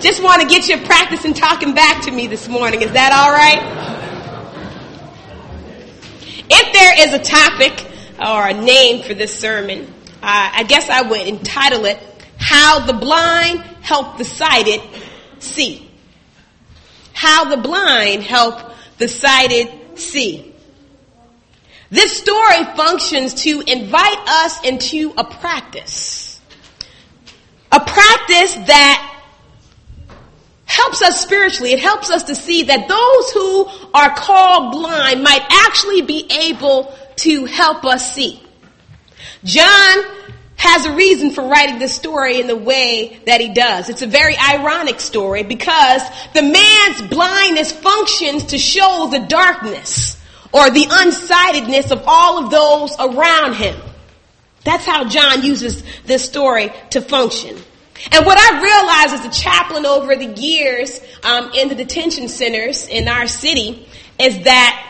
Just 0.00 0.22
want 0.22 0.40
to 0.42 0.48
get 0.48 0.68
you 0.68 0.78
practicing 0.86 1.34
talking 1.34 1.74
back 1.74 2.02
to 2.04 2.10
me 2.12 2.28
this 2.28 2.46
morning. 2.48 2.82
Is 2.82 2.92
that 2.92 3.12
all 3.12 3.32
right? 3.32 3.60
If 6.50 6.72
there 6.72 7.06
is 7.06 7.14
a 7.14 7.18
topic 7.18 7.86
or 8.18 8.48
a 8.48 8.54
name 8.54 9.02
for 9.02 9.14
this 9.14 9.38
sermon, 9.38 9.92
uh, 10.22 10.50
I 10.54 10.64
guess 10.64 10.88
I 10.88 11.02
would 11.02 11.20
entitle 11.20 11.84
it, 11.84 11.98
How 12.38 12.86
the 12.86 12.94
Blind 12.94 13.60
Help 13.82 14.18
the 14.18 14.24
Sighted 14.24 14.80
See. 15.38 15.90
How 17.12 17.44
the 17.44 17.56
Blind 17.56 18.22
Help 18.22 18.72
the 18.98 19.08
Sighted 19.08 19.98
See. 19.98 20.54
This 21.90 22.16
story 22.16 22.64
functions 22.76 23.42
to 23.44 23.62
invite 23.66 24.28
us 24.28 24.62
into 24.64 25.14
a 25.16 25.24
practice. 25.24 26.40
A 27.72 27.80
practice 27.80 28.54
that 28.54 29.07
helps 30.68 31.00
us 31.00 31.20
spiritually. 31.20 31.72
It 31.72 31.80
helps 31.80 32.10
us 32.10 32.24
to 32.24 32.34
see 32.34 32.64
that 32.64 32.88
those 32.88 33.32
who 33.32 33.88
are 33.92 34.14
called 34.14 34.72
blind 34.72 35.22
might 35.22 35.44
actually 35.66 36.02
be 36.02 36.30
able 36.30 36.94
to 37.16 37.46
help 37.46 37.84
us 37.84 38.14
see. 38.14 38.40
John 39.42 40.04
has 40.56 40.84
a 40.84 40.94
reason 40.94 41.30
for 41.30 41.48
writing 41.48 41.78
this 41.78 41.94
story 41.94 42.40
in 42.40 42.48
the 42.48 42.56
way 42.56 43.20
that 43.24 43.40
he 43.40 43.48
does. 43.54 43.88
It's 43.88 44.02
a 44.02 44.06
very 44.06 44.36
ironic 44.36 45.00
story 45.00 45.42
because 45.42 46.02
the 46.34 46.42
man's 46.42 47.02
blindness 47.08 47.72
functions 47.72 48.46
to 48.46 48.58
show 48.58 49.08
the 49.10 49.20
darkness 49.20 50.22
or 50.52 50.68
the 50.70 50.86
unsightedness 50.90 51.90
of 51.92 52.02
all 52.06 52.44
of 52.44 52.50
those 52.50 52.94
around 52.98 53.54
him. 53.54 53.80
That's 54.64 54.84
how 54.84 55.08
John 55.08 55.42
uses 55.42 55.82
this 56.04 56.24
story 56.24 56.70
to 56.90 57.00
function. 57.00 57.56
And 58.12 58.24
what 58.24 58.38
I 58.38 58.62
realized 58.62 59.26
as 59.26 59.36
a 59.36 59.40
chaplain 59.42 59.84
over 59.84 60.14
the 60.14 60.26
years 60.40 61.00
um, 61.22 61.50
in 61.52 61.68
the 61.68 61.74
detention 61.74 62.28
centers 62.28 62.86
in 62.88 63.08
our 63.08 63.26
city 63.26 63.88
is 64.18 64.44
that 64.44 64.84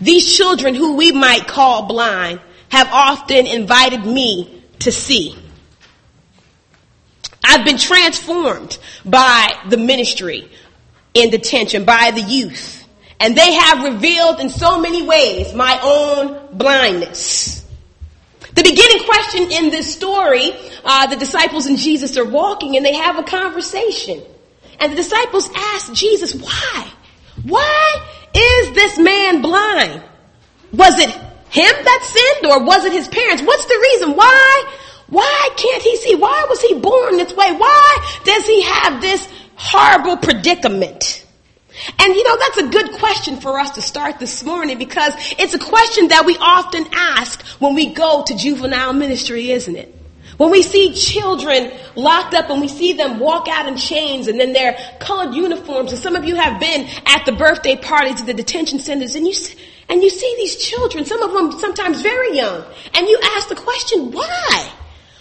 these 0.00 0.36
children 0.36 0.74
who 0.74 0.96
we 0.96 1.12
might 1.12 1.46
call 1.46 1.86
blind 1.86 2.40
have 2.70 2.88
often 2.92 3.46
invited 3.46 4.04
me 4.04 4.64
to 4.80 4.90
see. 4.90 5.36
I've 7.44 7.64
been 7.64 7.78
transformed 7.78 8.78
by 9.04 9.52
the 9.68 9.76
ministry 9.76 10.50
in 11.12 11.30
detention, 11.30 11.84
by 11.84 12.10
the 12.10 12.22
youth. 12.22 12.84
And 13.20 13.36
they 13.36 13.52
have 13.52 13.84
revealed 13.84 14.40
in 14.40 14.50
so 14.50 14.80
many 14.80 15.02
ways 15.06 15.54
my 15.54 15.78
own 15.82 16.56
blindness. 16.56 17.64
The 18.54 18.62
beginning 18.62 19.04
question 19.04 19.50
in 19.50 19.70
this 19.70 19.94
story, 19.94 20.52
uh, 20.84 21.06
the 21.06 21.16
disciples 21.16 21.66
and 21.66 21.78
Jesus 21.78 22.16
are 22.16 22.24
walking 22.24 22.76
and 22.76 22.84
they 22.84 22.94
have 22.94 23.18
a 23.18 23.22
conversation. 23.22 24.22
And 24.78 24.92
the 24.92 24.96
disciples 24.96 25.48
ask 25.54 25.92
Jesus, 25.92 26.34
why? 26.34 26.92
Why 27.44 28.06
is 28.34 28.72
this 28.72 28.98
man 28.98 29.40
blind? 29.42 30.02
Was 30.72 30.98
it 30.98 31.10
him 31.10 31.84
that 31.84 32.02
sinned 32.02 32.52
or 32.52 32.64
was 32.64 32.84
it 32.84 32.92
his 32.92 33.08
parents? 33.08 33.42
What's 33.42 33.64
the 33.66 33.78
reason? 33.80 34.16
Why? 34.16 34.76
Why 35.08 35.50
can't 35.56 35.82
he 35.82 35.96
see? 35.96 36.14
Why 36.16 36.46
was 36.48 36.60
he 36.60 36.74
born 36.74 37.16
this 37.16 37.32
way? 37.34 37.52
Why 37.52 38.18
does 38.24 38.46
he 38.46 38.62
have 38.62 39.00
this 39.00 39.28
horrible 39.54 40.16
predicament? 40.16 41.24
And 41.98 42.14
you 42.14 42.24
know, 42.24 42.36
that's 42.38 42.58
a 42.58 42.68
good 42.68 42.92
question 42.92 43.40
for 43.40 43.58
us 43.58 43.70
to 43.72 43.82
start 43.82 44.18
this 44.18 44.44
morning 44.44 44.78
because 44.78 45.12
it's 45.38 45.54
a 45.54 45.58
question 45.58 46.08
that 46.08 46.24
we 46.24 46.36
often 46.38 46.86
ask 46.92 47.42
when 47.60 47.74
we 47.74 47.92
go 47.92 48.22
to 48.26 48.36
juvenile 48.36 48.92
ministry, 48.92 49.50
isn't 49.50 49.76
it? 49.76 50.03
When 50.36 50.50
we 50.50 50.62
see 50.62 50.94
children 50.94 51.70
locked 51.94 52.34
up 52.34 52.50
and 52.50 52.60
we 52.60 52.68
see 52.68 52.92
them 52.94 53.20
walk 53.20 53.46
out 53.48 53.68
in 53.68 53.76
chains 53.76 54.26
and 54.26 54.38
then 54.38 54.52
their 54.52 54.76
colored 54.98 55.34
uniforms, 55.34 55.92
and 55.92 56.00
some 56.00 56.16
of 56.16 56.24
you 56.24 56.34
have 56.34 56.60
been 56.60 56.88
at 57.06 57.24
the 57.24 57.32
birthday 57.32 57.76
parties 57.76 58.20
at 58.20 58.26
the 58.26 58.34
detention 58.34 58.80
centers 58.80 59.14
and 59.14 59.26
you, 59.26 59.34
and 59.88 60.02
you 60.02 60.10
see 60.10 60.34
these 60.36 60.56
children, 60.56 61.04
some 61.04 61.22
of 61.22 61.32
them 61.32 61.60
sometimes 61.60 62.02
very 62.02 62.36
young, 62.36 62.64
and 62.94 63.06
you 63.06 63.18
ask 63.36 63.48
the 63.48 63.54
question, 63.54 64.10
why? 64.10 64.72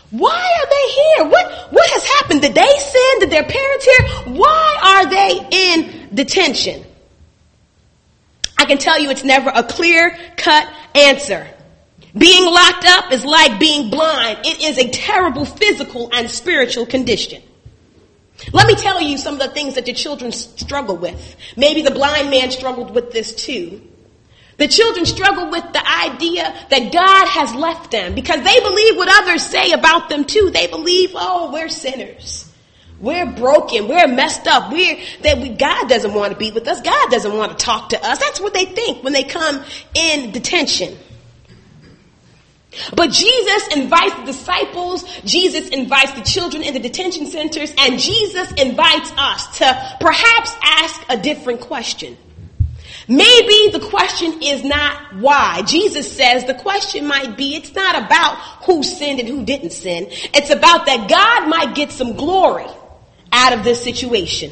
Why 0.10 0.30
are 0.30 0.70
they 0.70 0.94
here? 0.94 1.32
What, 1.32 1.74
what 1.74 1.90
has 1.90 2.04
happened? 2.06 2.42
Did 2.42 2.54
they 2.54 2.62
sin? 2.62 3.20
Did 3.20 3.30
their 3.32 3.44
parents 3.44 3.86
here? 3.86 4.34
Why 4.36 4.80
are 4.84 5.10
they 5.10 5.48
in 5.52 6.16
detention? 6.16 6.86
I 8.58 8.66
can 8.66 8.78
tell 8.78 9.00
you 9.00 9.10
it's 9.10 9.24
never 9.24 9.52
a 9.54 9.64
clear 9.64 10.18
cut 10.38 10.72
answer. 10.96 11.48
Being 12.16 12.46
locked 12.46 12.86
up 12.86 13.12
is 13.12 13.26
like 13.26 13.60
being 13.60 13.90
blind. 13.90 14.40
It 14.46 14.64
is 14.64 14.78
a 14.78 14.90
terrible 14.90 15.46
physical 15.46 16.10
and 16.14 16.30
spiritual 16.30 16.86
condition. 16.86 17.42
Let 18.52 18.68
me 18.68 18.76
tell 18.76 19.02
you 19.02 19.18
some 19.18 19.36
of 19.36 19.40
the 19.40 19.50
things 19.50 19.76
that 19.76 19.86
the 19.86 19.94
children 19.94 20.32
struggle 20.32 20.98
with. 20.98 21.36
Maybe 21.56 21.82
the 21.82 21.92
blind 21.92 22.30
man 22.30 22.52
struggled 22.52 22.94
with 22.94 23.12
this 23.12 23.34
too. 23.34 23.82
The 24.58 24.68
children 24.68 25.06
struggle 25.06 25.50
with 25.50 25.64
the 25.74 25.88
idea 25.88 26.54
that 26.70 26.92
God 26.92 27.28
has 27.28 27.56
left 27.56 27.90
them 27.90 28.14
because 28.14 28.44
they 28.44 28.60
believe 28.60 28.96
what 28.96 29.10
others 29.24 29.44
say 29.44 29.72
about 29.72 30.10
them 30.10 30.26
too. 30.26 30.52
They 30.52 30.68
believe, 30.68 31.12
oh, 31.16 31.52
we're 31.52 31.70
sinners. 31.70 32.50
We're 33.00 33.26
broken. 33.26 33.88
We're 33.88 34.08
messed 34.08 34.48
up. 34.48 34.72
We're, 34.72 34.98
that 35.24 35.40
we, 35.40 35.50
God 35.50 35.90
doesn't 35.90 36.14
want 36.14 36.34
to 36.34 36.38
be 36.38 36.52
with 36.52 36.68
us. 36.68 36.82
God 36.82 37.10
doesn't 37.10 37.36
want 37.36 37.58
to 37.58 37.66
talk 37.66 37.90
to 37.90 38.06
us. 38.06 38.20
That's 38.20 38.40
what 38.40 38.54
they 38.54 38.66
think 38.66 39.04
when 39.04 39.14
they 39.14 39.24
come 39.24 39.64
in 39.96 40.32
detention. 40.32 40.98
But 42.96 43.12
Jesus 43.12 43.68
invites 43.76 44.16
the 44.16 44.26
disciples, 44.26 45.04
Jesus 45.22 45.70
invites 45.70 46.14
the 46.14 46.22
children 46.22 46.64
in 46.64 46.74
the 46.74 46.80
detention 46.80 47.28
centers, 47.28 47.74
and 47.78 48.00
Jesus 48.00 48.52
invites 48.54 49.12
us 49.18 49.58
to 49.60 49.98
perhaps 50.00 50.56
ask 50.64 51.02
a 51.10 51.18
different 51.18 51.62
question. 51.62 52.18
Maybe 53.08 53.72
the 53.72 53.86
question 53.90 54.42
is 54.42 54.64
not 54.64 55.16
why. 55.16 55.62
Jesus 55.64 56.10
says 56.16 56.46
the 56.46 56.54
question 56.54 57.06
might 57.06 57.36
be 57.36 57.56
it's 57.56 57.74
not 57.74 58.02
about 58.02 58.38
who 58.66 58.82
sinned 58.82 59.20
and 59.20 59.28
who 59.28 59.44
didn't 59.44 59.72
sin. 59.72 60.08
It's 60.10 60.50
about 60.50 60.86
that 60.86 61.10
God 61.10 61.50
might 61.50 61.76
get 61.76 61.92
some 61.92 62.14
glory 62.14 62.68
out 63.32 63.54
of 63.54 63.64
this 63.64 63.84
situation. 63.84 64.52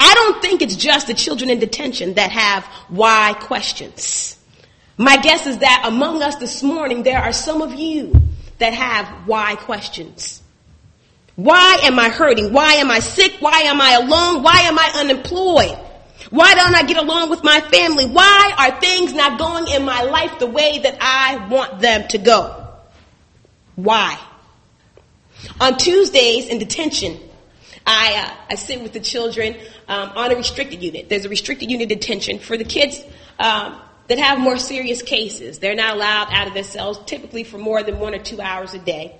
I 0.00 0.14
don't 0.14 0.42
think 0.42 0.62
it's 0.62 0.76
just 0.76 1.06
the 1.06 1.14
children 1.14 1.50
in 1.50 1.60
detention 1.60 2.14
that 2.14 2.30
have 2.32 2.64
why 2.88 3.34
questions. 3.34 4.37
My 4.98 5.16
guess 5.16 5.46
is 5.46 5.58
that 5.58 5.84
among 5.86 6.22
us 6.22 6.36
this 6.36 6.62
morning, 6.62 7.04
there 7.04 7.18
are 7.18 7.32
some 7.32 7.62
of 7.62 7.72
you 7.72 8.20
that 8.58 8.74
have 8.74 9.06
why 9.28 9.54
questions. 9.54 10.42
Why 11.36 11.78
am 11.84 12.00
I 12.00 12.08
hurting? 12.08 12.52
Why 12.52 12.74
am 12.74 12.90
I 12.90 12.98
sick? 12.98 13.36
Why 13.38 13.60
am 13.60 13.80
I 13.80 13.92
alone? 13.92 14.42
Why 14.42 14.62
am 14.62 14.76
I 14.76 14.90
unemployed? 14.96 15.78
Why 16.30 16.54
don't 16.56 16.74
I 16.74 16.82
get 16.82 16.96
along 16.96 17.30
with 17.30 17.44
my 17.44 17.60
family? 17.60 18.06
Why 18.06 18.54
are 18.58 18.80
things 18.80 19.14
not 19.14 19.38
going 19.38 19.68
in 19.68 19.84
my 19.84 20.02
life 20.02 20.40
the 20.40 20.48
way 20.48 20.80
that 20.80 20.98
I 21.00 21.46
want 21.46 21.78
them 21.78 22.08
to 22.08 22.18
go? 22.18 22.66
Why? 23.76 24.18
On 25.60 25.78
Tuesdays 25.78 26.48
in 26.48 26.58
detention, 26.58 27.20
I, 27.86 28.14
uh, 28.14 28.34
I 28.50 28.54
sit 28.56 28.82
with 28.82 28.92
the 28.92 29.00
children 29.00 29.56
um, 29.86 30.10
on 30.16 30.32
a 30.32 30.34
restricted 30.34 30.82
unit. 30.82 31.08
There's 31.08 31.24
a 31.24 31.28
restricted 31.28 31.70
unit 31.70 31.88
detention 31.88 32.40
for 32.40 32.56
the 32.56 32.64
kids 32.64 33.00
um, 33.38 33.80
that 34.08 34.18
have 34.18 34.38
more 34.38 34.58
serious 34.58 35.02
cases. 35.02 35.58
They're 35.58 35.74
not 35.74 35.96
allowed 35.96 36.28
out 36.30 36.48
of 36.48 36.54
their 36.54 36.64
cells 36.64 36.98
typically 37.04 37.44
for 37.44 37.58
more 37.58 37.82
than 37.82 37.98
one 37.98 38.14
or 38.14 38.18
two 38.18 38.40
hours 38.40 38.74
a 38.74 38.78
day. 38.78 39.14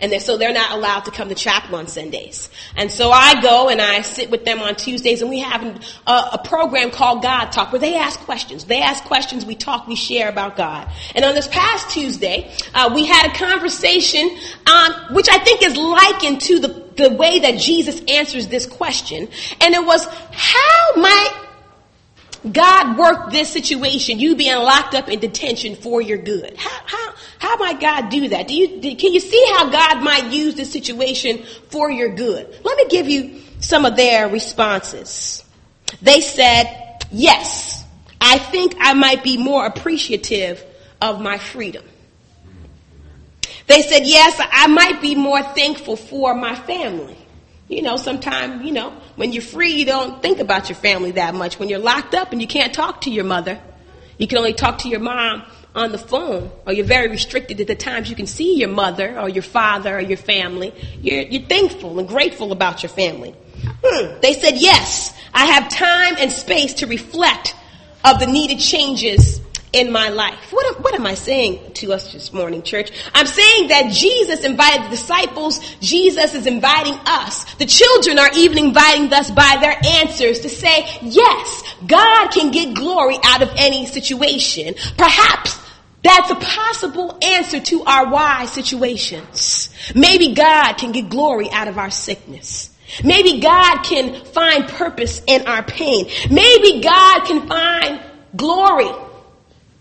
And 0.00 0.12
they're, 0.12 0.20
so 0.20 0.36
they're 0.36 0.52
not 0.52 0.72
allowed 0.72 1.00
to 1.06 1.10
come 1.10 1.28
to 1.28 1.34
chapel 1.34 1.76
on 1.76 1.88
Sundays. 1.88 2.50
And 2.76 2.90
so 2.90 3.10
I 3.10 3.40
go 3.40 3.68
and 3.68 3.80
I 3.80 4.02
sit 4.02 4.30
with 4.30 4.44
them 4.44 4.60
on 4.60 4.76
Tuesdays 4.76 5.22
and 5.22 5.30
we 5.30 5.40
have 5.40 5.64
a, 6.06 6.12
a 6.32 6.40
program 6.44 6.90
called 6.90 7.22
God 7.22 7.46
Talk 7.50 7.72
where 7.72 7.80
they 7.80 7.96
ask 7.96 8.20
questions. 8.20 8.64
They 8.64 8.80
ask 8.80 9.02
questions, 9.04 9.44
we 9.44 9.56
talk, 9.56 9.88
we 9.88 9.96
share 9.96 10.28
about 10.28 10.56
God. 10.56 10.88
And 11.14 11.24
on 11.24 11.34
this 11.34 11.48
past 11.48 11.90
Tuesday, 11.90 12.52
uh, 12.74 12.90
we 12.94 13.06
had 13.06 13.30
a 13.30 13.34
conversation 13.34 14.36
um, 14.66 15.14
which 15.14 15.28
I 15.28 15.38
think 15.38 15.62
is 15.62 15.76
likened 15.76 16.42
to 16.42 16.60
the, 16.60 16.68
the 16.96 17.14
way 17.14 17.40
that 17.40 17.58
Jesus 17.58 18.00
answers 18.08 18.46
this 18.48 18.66
question. 18.66 19.28
And 19.60 19.74
it 19.74 19.84
was, 19.84 20.04
how 20.30 20.94
might 20.96 21.47
God 22.50 22.96
worked 22.96 23.32
this 23.32 23.52
situation, 23.52 24.20
you 24.20 24.36
being 24.36 24.56
locked 24.56 24.94
up 24.94 25.08
in 25.08 25.18
detention 25.18 25.74
for 25.74 26.00
your 26.00 26.18
good. 26.18 26.56
How, 26.56 26.80
how, 26.86 27.14
how 27.38 27.56
might 27.56 27.80
God 27.80 28.10
do 28.10 28.28
that? 28.28 28.46
Do 28.46 28.54
you, 28.54 28.80
can 28.96 29.12
you 29.12 29.20
see 29.20 29.44
how 29.54 29.68
God 29.70 30.02
might 30.02 30.32
use 30.32 30.54
this 30.54 30.72
situation 30.72 31.42
for 31.70 31.90
your 31.90 32.14
good? 32.14 32.48
Let 32.64 32.76
me 32.76 32.86
give 32.88 33.08
you 33.08 33.40
some 33.60 33.84
of 33.84 33.96
their 33.96 34.28
responses. 34.28 35.44
They 36.00 36.20
said, 36.20 37.02
yes, 37.10 37.84
I 38.20 38.38
think 38.38 38.76
I 38.78 38.92
might 38.92 39.24
be 39.24 39.36
more 39.36 39.66
appreciative 39.66 40.64
of 41.00 41.20
my 41.20 41.38
freedom. 41.38 41.84
They 43.66 43.82
said, 43.82 44.06
yes, 44.06 44.40
I 44.40 44.68
might 44.68 45.00
be 45.00 45.14
more 45.14 45.42
thankful 45.42 45.96
for 45.96 46.34
my 46.34 46.54
family. 46.54 47.16
You 47.68 47.82
know, 47.82 47.96
sometimes, 47.98 48.64
you 48.64 48.72
know, 48.72 48.90
when 49.16 49.32
you're 49.32 49.42
free, 49.42 49.72
you 49.72 49.84
don't 49.84 50.22
think 50.22 50.38
about 50.38 50.70
your 50.70 50.76
family 50.76 51.12
that 51.12 51.34
much. 51.34 51.58
When 51.58 51.68
you're 51.68 51.78
locked 51.78 52.14
up 52.14 52.32
and 52.32 52.40
you 52.40 52.48
can't 52.48 52.72
talk 52.72 53.02
to 53.02 53.10
your 53.10 53.24
mother, 53.24 53.60
You 54.18 54.26
can 54.26 54.38
only 54.38 54.52
talk 54.52 54.78
to 54.78 54.88
your 54.88 55.00
mom 55.00 55.44
on 55.74 55.92
the 55.92 55.98
phone, 55.98 56.50
or 56.66 56.72
you're 56.72 56.84
very 56.84 57.08
restricted 57.08 57.60
at 57.60 57.68
the 57.68 57.76
times 57.76 58.10
you 58.10 58.16
can 58.16 58.26
see 58.26 58.56
your 58.56 58.68
mother 58.68 59.18
or 59.18 59.28
your 59.28 59.44
father 59.44 59.96
or 59.96 60.00
your 60.00 60.16
family. 60.16 60.74
You're, 61.00 61.22
you're 61.22 61.42
thankful 61.42 61.98
and 61.98 62.08
grateful 62.08 62.50
about 62.50 62.82
your 62.82 62.90
family. 62.90 63.34
Hmm. 63.84 64.20
They 64.20 64.34
said, 64.34 64.56
yes, 64.56 65.16
I 65.32 65.46
have 65.46 65.68
time 65.68 66.16
and 66.18 66.32
space 66.32 66.74
to 66.74 66.86
reflect 66.86 67.54
of 68.04 68.18
the 68.18 68.26
needed 68.26 68.58
changes 68.58 69.40
in 69.78 69.92
my 69.92 70.08
life. 70.08 70.52
What, 70.52 70.80
what 70.82 70.94
am 70.94 71.06
I 71.06 71.14
saying 71.14 71.72
to 71.74 71.92
us 71.92 72.12
this 72.12 72.32
morning, 72.32 72.62
church? 72.62 72.90
I'm 73.14 73.26
saying 73.26 73.68
that 73.68 73.92
Jesus 73.92 74.44
invited 74.44 74.86
the 74.86 74.90
disciples. 74.90 75.60
Jesus 75.80 76.34
is 76.34 76.46
inviting 76.46 76.98
us. 77.06 77.44
The 77.54 77.66
children 77.66 78.18
are 78.18 78.30
even 78.34 78.58
inviting 78.58 79.12
us 79.12 79.30
by 79.30 79.58
their 79.60 79.78
answers 80.00 80.40
to 80.40 80.48
say, 80.48 80.86
yes, 81.02 81.62
God 81.86 82.28
can 82.32 82.50
get 82.50 82.74
glory 82.74 83.16
out 83.24 83.42
of 83.42 83.50
any 83.56 83.86
situation. 83.86 84.74
Perhaps 84.96 85.58
that's 86.02 86.30
a 86.30 86.36
possible 86.36 87.18
answer 87.22 87.60
to 87.60 87.84
our 87.84 88.10
why 88.10 88.46
situations. 88.46 89.70
Maybe 89.94 90.34
God 90.34 90.74
can 90.74 90.92
get 90.92 91.08
glory 91.08 91.50
out 91.50 91.68
of 91.68 91.78
our 91.78 91.90
sickness. 91.90 92.70
Maybe 93.04 93.40
God 93.40 93.82
can 93.82 94.24
find 94.24 94.66
purpose 94.66 95.20
in 95.26 95.46
our 95.46 95.62
pain. 95.62 96.08
Maybe 96.30 96.80
God 96.80 97.26
can 97.26 97.46
find 97.46 98.00
glory 98.36 98.90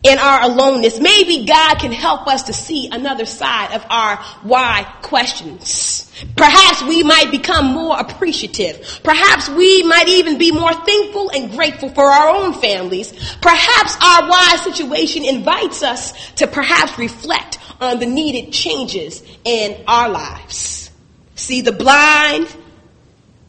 in 0.07 0.19
our 0.19 0.43
aloneness. 0.43 0.99
Maybe 0.99 1.45
God 1.45 1.79
can 1.79 1.91
help 1.91 2.27
us 2.27 2.43
to 2.43 2.53
see 2.53 2.89
another 2.89 3.25
side 3.25 3.73
of 3.73 3.85
our 3.89 4.15
why 4.43 4.83
questions. 5.01 6.11
Perhaps 6.35 6.83
we 6.83 7.03
might 7.03 7.29
become 7.29 7.65
more 7.73 7.99
appreciative. 7.99 9.01
Perhaps 9.03 9.49
we 9.49 9.83
might 9.83 10.07
even 10.07 10.37
be 10.37 10.51
more 10.51 10.73
thankful 10.73 11.29
and 11.31 11.51
grateful 11.51 11.89
for 11.89 12.05
our 12.05 12.29
own 12.29 12.53
families. 12.53 13.11
Perhaps 13.41 13.95
our 14.01 14.29
why 14.29 14.57
situation 14.63 15.25
invites 15.25 15.83
us 15.83 16.31
to 16.35 16.47
perhaps 16.47 16.97
reflect 16.97 17.59
on 17.81 17.99
the 17.99 18.05
needed 18.05 18.53
changes 18.53 19.21
in 19.43 19.83
our 19.87 20.09
lives. 20.09 20.89
See, 21.35 21.61
the 21.61 21.73
blind, 21.73 22.47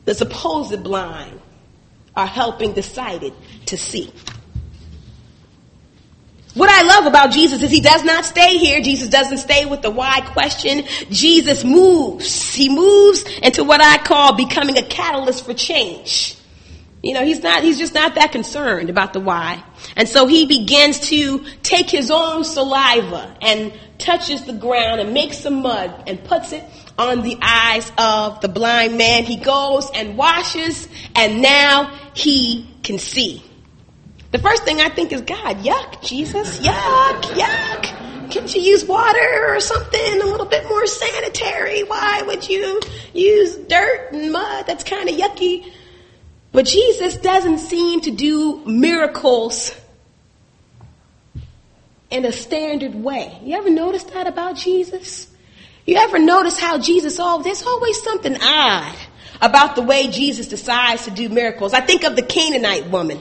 the 0.05 0.15
supposed 0.15 0.83
blind, 0.83 1.41
are 2.17 2.27
helping 2.27 2.75
the 2.75 2.83
sighted 2.83 3.33
to 3.67 3.79
see. 3.79 4.13
What 6.55 6.71
I 6.71 6.83
love 6.83 7.07
about 7.07 7.31
Jesus 7.31 7.63
is 7.63 7.71
he 7.71 7.81
does 7.81 8.05
not 8.05 8.25
stay 8.25 8.57
here. 8.57 8.81
Jesus 8.81 9.09
doesn't 9.09 9.39
stay 9.39 9.67
with 9.67 9.83
the 9.83 9.91
why 9.91 10.21
question. 10.33 10.85
Jesus 11.11 11.63
moves. 11.63 12.55
He 12.55 12.69
moves 12.69 13.23
into 13.43 13.65
what 13.65 13.81
I 13.81 13.99
call 13.99 14.35
becoming 14.35 14.79
a 14.79 14.83
catalyst 14.83 15.45
for 15.45 15.55
change. 15.55 16.37
You 17.03 17.15
know, 17.15 17.25
he's 17.25 17.43
not, 17.43 17.63
he's 17.63 17.79
just 17.79 17.95
not 17.95 18.17
that 18.17 18.33
concerned 18.33 18.91
about 18.91 19.13
the 19.13 19.21
why. 19.21 19.63
And 19.95 20.09
so 20.09 20.27
he 20.27 20.47
begins 20.47 20.99
to 21.11 21.45
take 21.63 21.89
his 21.89 22.11
own 22.11 22.43
saliva 22.43 23.37
and 23.41 23.73
touches 23.99 24.45
the 24.45 24.53
ground 24.53 25.01
and 25.01 25.15
makes 25.15 25.39
some 25.39 25.63
mud 25.63 26.05
and 26.09 26.23
puts 26.25 26.53
it 26.53 26.65
on 26.99 27.23
the 27.23 27.39
eyes 27.41 27.93
of 27.99 28.41
the 28.41 28.49
blind 28.49 28.99
man. 28.99 29.25
He 29.25 29.37
goes 29.37 29.91
and 29.95 30.17
washes 30.17 30.89
and 31.15 31.41
now 31.41 31.97
he 32.15 32.69
can 32.83 32.99
see. 32.99 33.45
The 34.31 34.39
first 34.39 34.65
thing 34.65 34.81
I 34.81 34.91
think 34.91 35.13
is, 35.13 35.23
God, 35.23 35.59
yuck, 35.59 36.03
Jesus, 36.03 36.61
yuck, 36.61 37.23
yuck. 37.23 38.31
Can't 38.31 38.55
you 38.55 38.61
use 38.61 38.85
water 38.85 39.55
or 39.55 39.59
something 39.59 40.21
a 40.21 40.27
little 40.27 40.45
bit 40.45 40.65
more 40.69 40.87
sanitary? 40.87 41.83
Why 41.85 42.23
would 42.27 42.47
you 42.47 42.81
use 43.15 43.57
dirt 43.57 44.13
and 44.13 44.31
mud? 44.31 44.67
That's 44.67 44.85
kind 44.85 45.09
of 45.09 45.15
yucky. 45.15 45.73
But 46.53 46.67
Jesus 46.67 47.17
doesn't 47.17 47.59
seem 47.59 48.03
to 48.03 48.11
do 48.11 48.63
miracles 48.67 49.75
in 52.11 52.27
a 52.27 52.33
standard 52.33 52.95
way. 52.95 53.39
You 53.43 53.57
ever 53.57 53.71
notice 53.71 54.05
that 54.05 54.27
about 54.27 54.57
Jesus? 54.57 55.27
You 55.87 55.97
ever 55.97 56.19
notice 56.19 56.59
how 56.59 56.79
Jesus, 56.79 57.17
oh, 57.19 57.43
there's 57.43 57.63
always 57.63 58.03
something 58.03 58.37
odd 58.43 58.97
about 59.41 59.75
the 59.75 59.83
way 59.83 60.09
Jesus 60.09 60.49
decides 60.49 61.05
to 61.05 61.11
do 61.11 61.31
miracles. 61.31 61.73
I 61.73 61.81
think 61.81 62.05
of 62.05 62.15
the 62.15 62.23
Canaanite 62.23 62.91
woman. 62.91 63.21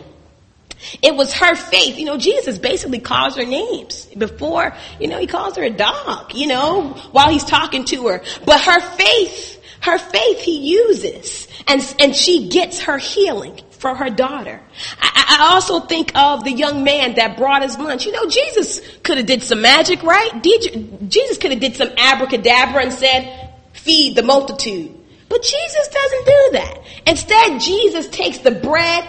It 1.02 1.16
was 1.16 1.34
her 1.34 1.56
faith. 1.56 1.98
You 1.98 2.06
know, 2.06 2.18
Jesus 2.18 2.58
basically 2.58 3.00
calls 3.00 3.36
her 3.36 3.46
names 3.46 4.06
before, 4.18 4.76
you 5.00 5.08
know, 5.08 5.18
he 5.18 5.28
calls 5.28 5.56
her 5.56 5.64
a 5.64 5.70
dog, 5.70 6.34
you 6.34 6.48
know, 6.48 6.90
while 7.12 7.30
he's 7.30 7.44
talking 7.44 7.86
to 7.86 8.08
her. 8.08 8.24
But 8.46 8.62
her 8.62 8.80
faith, 8.80 9.62
her 9.82 9.98
faith 9.98 10.40
he 10.40 10.72
uses 10.72 11.48
and, 11.68 11.82
and 12.00 12.16
she 12.16 12.50
gets 12.50 12.82
her 12.82 12.98
healing 12.98 13.60
for 13.72 13.94
her 13.96 14.10
daughter. 14.10 14.62
I, 15.00 15.38
I 15.40 15.54
also 15.54 15.82
think 15.82 16.16
of 16.18 16.44
the 16.44 16.52
young 16.52 16.84
man 16.84 17.16
that 17.16 17.38
brought 17.38 17.64
his 17.64 17.78
lunch. 17.78 18.06
You 18.06 18.12
know, 18.12 18.28
Jesus 18.28 18.82
could 19.04 19.18
have 19.18 19.26
did 19.26 19.44
some 19.44 19.62
magic, 19.62 20.04
right? 20.04 20.44
Jesus 20.44 21.38
could 21.38 21.52
have 21.52 21.60
did 21.60 21.76
some 21.76 21.90
abracadabra 21.98 22.84
and 22.84 22.94
said, 22.94 23.52
feed 23.74 24.16
the 24.16 24.24
multitude. 24.24 24.94
But 25.30 25.44
Jesus 25.44 25.88
doesn't 25.90 26.26
do 26.26 26.50
that. 26.54 26.80
Instead, 27.06 27.60
Jesus 27.60 28.08
takes 28.08 28.38
the 28.40 28.52
bread 28.52 29.08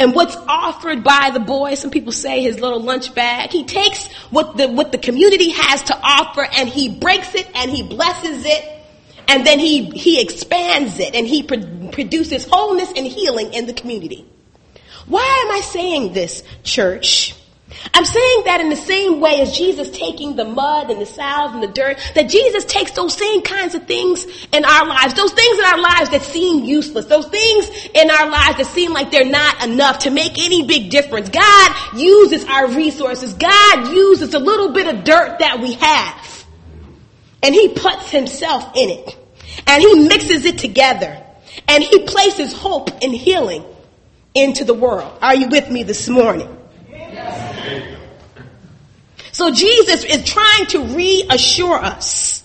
and 0.00 0.14
what's 0.14 0.34
offered 0.48 1.04
by 1.04 1.30
the 1.30 1.40
boy, 1.40 1.74
some 1.74 1.90
people 1.90 2.10
say 2.10 2.40
his 2.40 2.58
little 2.58 2.80
lunch 2.80 3.14
bag, 3.14 3.50
he 3.50 3.64
takes 3.64 4.10
what 4.30 4.56
the, 4.56 4.66
what 4.66 4.92
the 4.92 4.98
community 4.98 5.50
has 5.50 5.82
to 5.84 5.96
offer 6.02 6.48
and 6.56 6.70
he 6.70 6.88
breaks 6.88 7.34
it 7.34 7.46
and 7.54 7.70
he 7.70 7.82
blesses 7.82 8.46
it 8.46 8.82
and 9.28 9.46
then 9.46 9.58
he, 9.58 9.84
he 9.90 10.22
expands 10.22 10.98
it 10.98 11.14
and 11.14 11.26
he 11.26 11.42
pro- 11.42 11.90
produces 11.92 12.48
wholeness 12.50 12.90
and 12.96 13.06
healing 13.06 13.52
in 13.52 13.66
the 13.66 13.74
community. 13.74 14.24
Why 15.06 15.44
am 15.44 15.52
I 15.52 15.60
saying 15.60 16.14
this, 16.14 16.42
church? 16.64 17.34
I'm 17.94 18.04
saying 18.04 18.42
that 18.44 18.60
in 18.60 18.68
the 18.68 18.76
same 18.76 19.20
way 19.20 19.40
as 19.40 19.56
Jesus 19.56 19.90
taking 19.90 20.34
the 20.34 20.44
mud 20.44 20.90
and 20.90 21.00
the 21.00 21.06
salve 21.06 21.54
and 21.54 21.62
the 21.62 21.68
dirt, 21.68 21.98
that 22.14 22.28
Jesus 22.28 22.64
takes 22.64 22.90
those 22.92 23.16
same 23.16 23.42
kinds 23.42 23.74
of 23.74 23.86
things 23.86 24.24
in 24.52 24.64
our 24.64 24.86
lives, 24.86 25.14
those 25.14 25.32
things 25.32 25.58
in 25.58 25.64
our 25.64 25.78
lives 25.80 26.10
that 26.10 26.22
seem 26.22 26.64
useless, 26.64 27.06
those 27.06 27.28
things 27.28 27.70
in 27.94 28.10
our 28.10 28.28
lives 28.28 28.58
that 28.58 28.66
seem 28.66 28.92
like 28.92 29.10
they're 29.10 29.24
not 29.24 29.64
enough 29.64 30.00
to 30.00 30.10
make 30.10 30.38
any 30.38 30.66
big 30.66 30.90
difference. 30.90 31.28
God 31.28 31.76
uses 31.96 32.44
our 32.46 32.68
resources. 32.68 33.34
God 33.34 33.94
uses 33.94 34.34
a 34.34 34.38
little 34.38 34.72
bit 34.72 34.92
of 34.92 35.04
dirt 35.04 35.38
that 35.38 35.60
we 35.60 35.74
have. 35.74 36.46
And 37.42 37.54
He 37.54 37.68
puts 37.68 38.10
Himself 38.10 38.72
in 38.74 38.90
it. 38.90 39.16
And 39.66 39.82
He 39.82 40.08
mixes 40.08 40.44
it 40.44 40.58
together. 40.58 41.24
And 41.68 41.82
He 41.82 42.04
places 42.04 42.52
hope 42.52 42.90
and 43.02 43.14
healing 43.14 43.64
into 44.34 44.64
the 44.64 44.74
world. 44.74 45.18
Are 45.22 45.34
you 45.34 45.48
with 45.48 45.70
me 45.70 45.82
this 45.82 46.08
morning? 46.08 46.56
So 49.40 49.50
Jesus 49.50 50.04
is 50.04 50.22
trying 50.24 50.66
to 50.66 50.84
reassure 50.94 51.78
us 51.78 52.44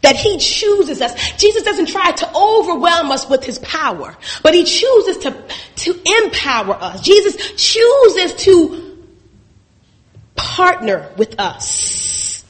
that 0.00 0.16
he 0.16 0.38
chooses 0.38 1.02
us. 1.02 1.32
Jesus 1.32 1.64
doesn't 1.64 1.88
try 1.88 2.12
to 2.12 2.34
overwhelm 2.34 3.10
us 3.10 3.28
with 3.28 3.44
his 3.44 3.58
power, 3.58 4.16
but 4.42 4.54
he 4.54 4.64
chooses 4.64 5.18
to, 5.18 5.44
to 5.76 6.24
empower 6.24 6.76
us. 6.76 7.02
Jesus 7.02 7.36
chooses 7.56 8.32
to 8.44 9.04
partner 10.34 11.12
with 11.18 11.38
us. 11.38 12.42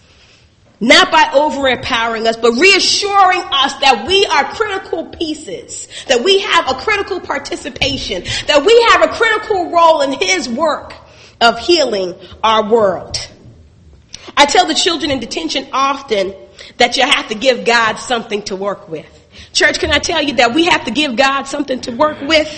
Not 0.79 1.11
by 1.11 1.29
over 1.35 1.67
empowering 1.67 2.29
us, 2.29 2.37
but 2.37 2.53
reassuring 2.53 3.41
us 3.41 3.75
that 3.81 4.05
we 4.07 4.25
are 4.27 4.45
critical 4.55 5.07
pieces, 5.07 5.89
that 6.07 6.23
we 6.23 6.39
have 6.39 6.71
a 6.71 6.75
critical 6.75 7.19
participation, 7.19 8.23
that 8.47 8.65
we 8.65 8.81
have 8.93 9.03
a 9.03 9.17
critical 9.17 9.73
role 9.73 10.03
in 10.03 10.13
his 10.13 10.49
work 10.49 10.95
of 11.41 11.59
healing 11.59 12.15
our 12.45 12.71
world. 12.71 13.30
I 14.41 14.47
tell 14.47 14.65
the 14.65 14.73
children 14.73 15.11
in 15.11 15.21
detention 15.21 15.69
often 15.71 16.35
that 16.79 16.97
you 16.97 17.03
have 17.03 17.29
to 17.29 17.35
give 17.35 17.67
God 17.67 17.97
something 17.97 18.41
to 18.45 18.57
work 18.57 18.89
with. 18.89 19.07
Church, 19.53 19.79
can 19.79 19.91
I 19.91 19.99
tell 19.99 20.23
you 20.23 20.37
that 20.37 20.55
we 20.55 20.65
have 20.65 20.87
to 20.87 20.91
give 20.91 21.15
God 21.15 21.43
something 21.43 21.79
to 21.83 21.93
work 21.93 22.23
with? 22.23 22.49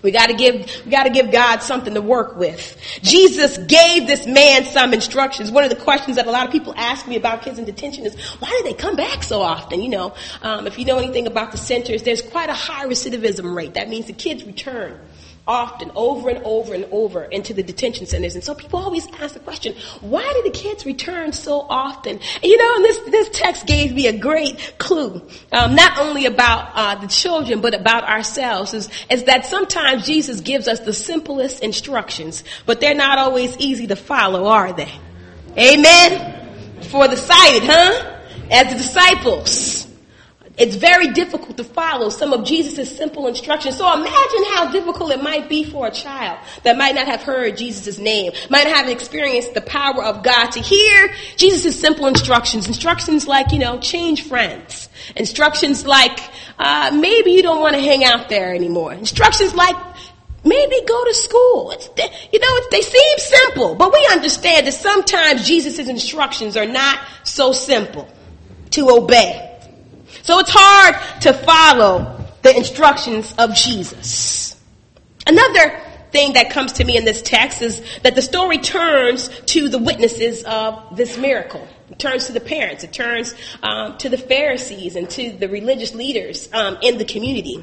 We 0.00 0.12
gotta 0.12 0.32
give, 0.32 0.54
we 0.86 0.90
gotta 0.90 1.10
give 1.10 1.30
God 1.30 1.58
something 1.62 1.92
to 1.92 2.00
work 2.00 2.38
with. 2.38 2.74
Jesus 3.02 3.58
gave 3.58 4.06
this 4.06 4.26
man 4.26 4.64
some 4.64 4.94
instructions. 4.94 5.50
One 5.50 5.62
of 5.62 5.68
the 5.68 5.76
questions 5.76 6.16
that 6.16 6.26
a 6.26 6.30
lot 6.30 6.46
of 6.46 6.52
people 6.52 6.72
ask 6.74 7.06
me 7.06 7.16
about 7.16 7.42
kids 7.42 7.58
in 7.58 7.66
detention 7.66 8.06
is, 8.06 8.18
why 8.38 8.48
do 8.48 8.62
they 8.64 8.72
come 8.72 8.96
back 8.96 9.24
so 9.24 9.42
often? 9.42 9.82
You 9.82 9.90
know, 9.90 10.14
um, 10.40 10.66
if 10.66 10.78
you 10.78 10.86
know 10.86 10.96
anything 10.96 11.26
about 11.26 11.52
the 11.52 11.58
centers, 11.58 12.02
there's 12.02 12.22
quite 12.22 12.48
a 12.48 12.54
high 12.54 12.86
recidivism 12.86 13.54
rate. 13.54 13.74
That 13.74 13.90
means 13.90 14.06
the 14.06 14.14
kids 14.14 14.42
return 14.44 14.98
often, 15.46 15.90
over 15.94 16.30
and 16.30 16.42
over 16.44 16.72
and 16.74 16.86
over 16.90 17.24
into 17.24 17.52
the 17.52 17.62
detention 17.62 18.06
centers. 18.06 18.34
And 18.34 18.42
so 18.42 18.54
people 18.54 18.78
always 18.78 19.06
ask 19.18 19.34
the 19.34 19.40
question, 19.40 19.74
why 20.00 20.22
do 20.22 20.50
the 20.50 20.56
kids 20.56 20.86
return 20.86 21.32
so 21.32 21.60
often? 21.68 22.12
And 22.18 22.44
you 22.44 22.56
know, 22.56 22.76
and 22.76 22.84
this, 22.84 22.98
this 23.10 23.28
text 23.30 23.66
gave 23.66 23.94
me 23.94 24.06
a 24.06 24.16
great 24.16 24.74
clue, 24.78 25.20
um, 25.52 25.74
not 25.74 25.98
only 25.98 26.26
about 26.26 26.70
uh, 26.74 26.94
the 26.96 27.08
children, 27.08 27.60
but 27.60 27.74
about 27.74 28.04
ourselves, 28.04 28.72
is, 28.74 28.88
is 29.10 29.24
that 29.24 29.44
sometimes 29.44 30.06
Jesus 30.06 30.40
gives 30.40 30.66
us 30.66 30.80
the 30.80 30.92
simplest 30.92 31.62
instructions, 31.62 32.44
but 32.64 32.80
they're 32.80 32.94
not 32.94 33.18
always 33.18 33.56
easy 33.58 33.86
to 33.86 33.96
follow, 33.96 34.46
are 34.46 34.72
they? 34.72 34.92
Amen? 35.58 36.82
For 36.84 37.06
the 37.06 37.16
sighted, 37.16 37.64
huh? 37.64 38.20
As 38.50 38.68
the 38.72 38.76
disciples, 38.76 39.86
it's 40.56 40.76
very 40.76 41.08
difficult 41.08 41.56
to 41.56 41.64
follow 41.64 42.08
some 42.10 42.32
of 42.32 42.44
Jesus' 42.44 42.96
simple 42.96 43.26
instructions. 43.26 43.76
So 43.76 43.92
imagine 43.92 44.44
how 44.54 44.70
difficult 44.70 45.10
it 45.10 45.22
might 45.22 45.48
be 45.48 45.64
for 45.64 45.88
a 45.88 45.90
child 45.90 46.38
that 46.62 46.76
might 46.76 46.94
not 46.94 47.08
have 47.08 47.22
heard 47.22 47.56
Jesus' 47.56 47.98
name, 47.98 48.32
might 48.50 48.64
not 48.64 48.76
have 48.76 48.88
experienced 48.88 49.54
the 49.54 49.62
power 49.62 50.04
of 50.04 50.22
God 50.22 50.50
to 50.52 50.60
hear 50.60 51.12
Jesus' 51.36 51.78
simple 51.80 52.06
instructions. 52.06 52.68
Instructions 52.68 53.26
like, 53.26 53.50
you 53.50 53.58
know, 53.58 53.80
change 53.80 54.22
friends. 54.22 54.88
Instructions 55.16 55.84
like, 55.84 56.20
uh, 56.58 56.92
maybe 56.94 57.32
you 57.32 57.42
don't 57.42 57.60
want 57.60 57.74
to 57.74 57.80
hang 57.80 58.04
out 58.04 58.28
there 58.28 58.54
anymore. 58.54 58.92
Instructions 58.92 59.54
like, 59.54 59.76
maybe 60.44 60.76
go 60.86 61.04
to 61.04 61.14
school. 61.14 61.72
It's, 61.72 61.88
you 62.32 62.38
know, 62.38 62.60
they 62.70 62.82
seem 62.82 63.18
simple, 63.18 63.74
but 63.74 63.92
we 63.92 64.06
understand 64.12 64.68
that 64.68 64.74
sometimes 64.74 65.48
Jesus' 65.48 65.80
instructions 65.80 66.56
are 66.56 66.66
not 66.66 67.00
so 67.24 67.52
simple 67.52 68.08
to 68.70 68.90
obey. 68.90 69.53
So 70.24 70.38
it's 70.38 70.50
hard 70.50 71.20
to 71.20 71.34
follow 71.34 72.18
the 72.40 72.56
instructions 72.56 73.34
of 73.36 73.54
Jesus. 73.54 74.56
Another 75.26 75.78
thing 76.12 76.32
that 76.32 76.48
comes 76.48 76.72
to 76.74 76.84
me 76.84 76.96
in 76.96 77.04
this 77.04 77.20
text 77.20 77.60
is 77.60 77.82
that 78.04 78.14
the 78.14 78.22
story 78.22 78.56
turns 78.56 79.28
to 79.28 79.68
the 79.68 79.78
witnesses 79.78 80.42
of 80.44 80.96
this 80.96 81.18
miracle. 81.18 81.68
It 81.90 81.98
turns 81.98 82.24
to 82.28 82.32
the 82.32 82.40
parents. 82.40 82.84
It 82.84 82.94
turns 82.94 83.34
um, 83.62 83.98
to 83.98 84.08
the 84.08 84.16
Pharisees 84.16 84.96
and 84.96 85.10
to 85.10 85.30
the 85.30 85.46
religious 85.50 85.94
leaders 85.94 86.48
um, 86.54 86.78
in 86.80 86.96
the 86.96 87.04
community. 87.04 87.62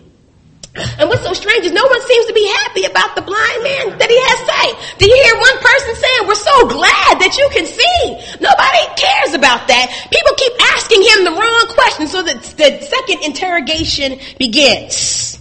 And 0.74 1.10
what's 1.10 1.24
so 1.24 1.34
strange 1.34 1.66
is 1.66 1.74
no 1.74 1.84
one 1.84 2.02
seems 2.08 2.26
to 2.28 2.34
be 2.34 2.48
happy 2.48 2.86
about 2.86 3.16
the 3.16 3.22
blind 3.22 3.64
man 3.64 3.98
that 4.00 4.10
he 4.10 4.16
has 4.16 4.40
sight. 4.48 4.96
Do 5.00 5.06
you 5.06 5.16
hear 5.24 5.36
one 5.36 5.58
person 5.60 5.96
saying, 5.96 6.28
we're 6.28 6.36
so 6.36 6.68
glad 6.68 7.20
that 7.20 7.36
you 7.38 7.50
can 7.52 7.66
see? 7.66 8.04
Nobody 8.40 8.84
cares 8.96 9.34
about 9.36 9.68
that. 9.68 9.92
People 10.12 10.34
keep 10.38 10.54
asking 10.72 11.04
him 11.04 11.26
the 11.26 11.32
wrong 11.32 11.66
question 11.76 12.08
so 12.08 12.24
that 12.24 12.42
the 12.56 12.82
second 12.86 13.24
interrogation 13.24 14.20
begins. 14.40 15.40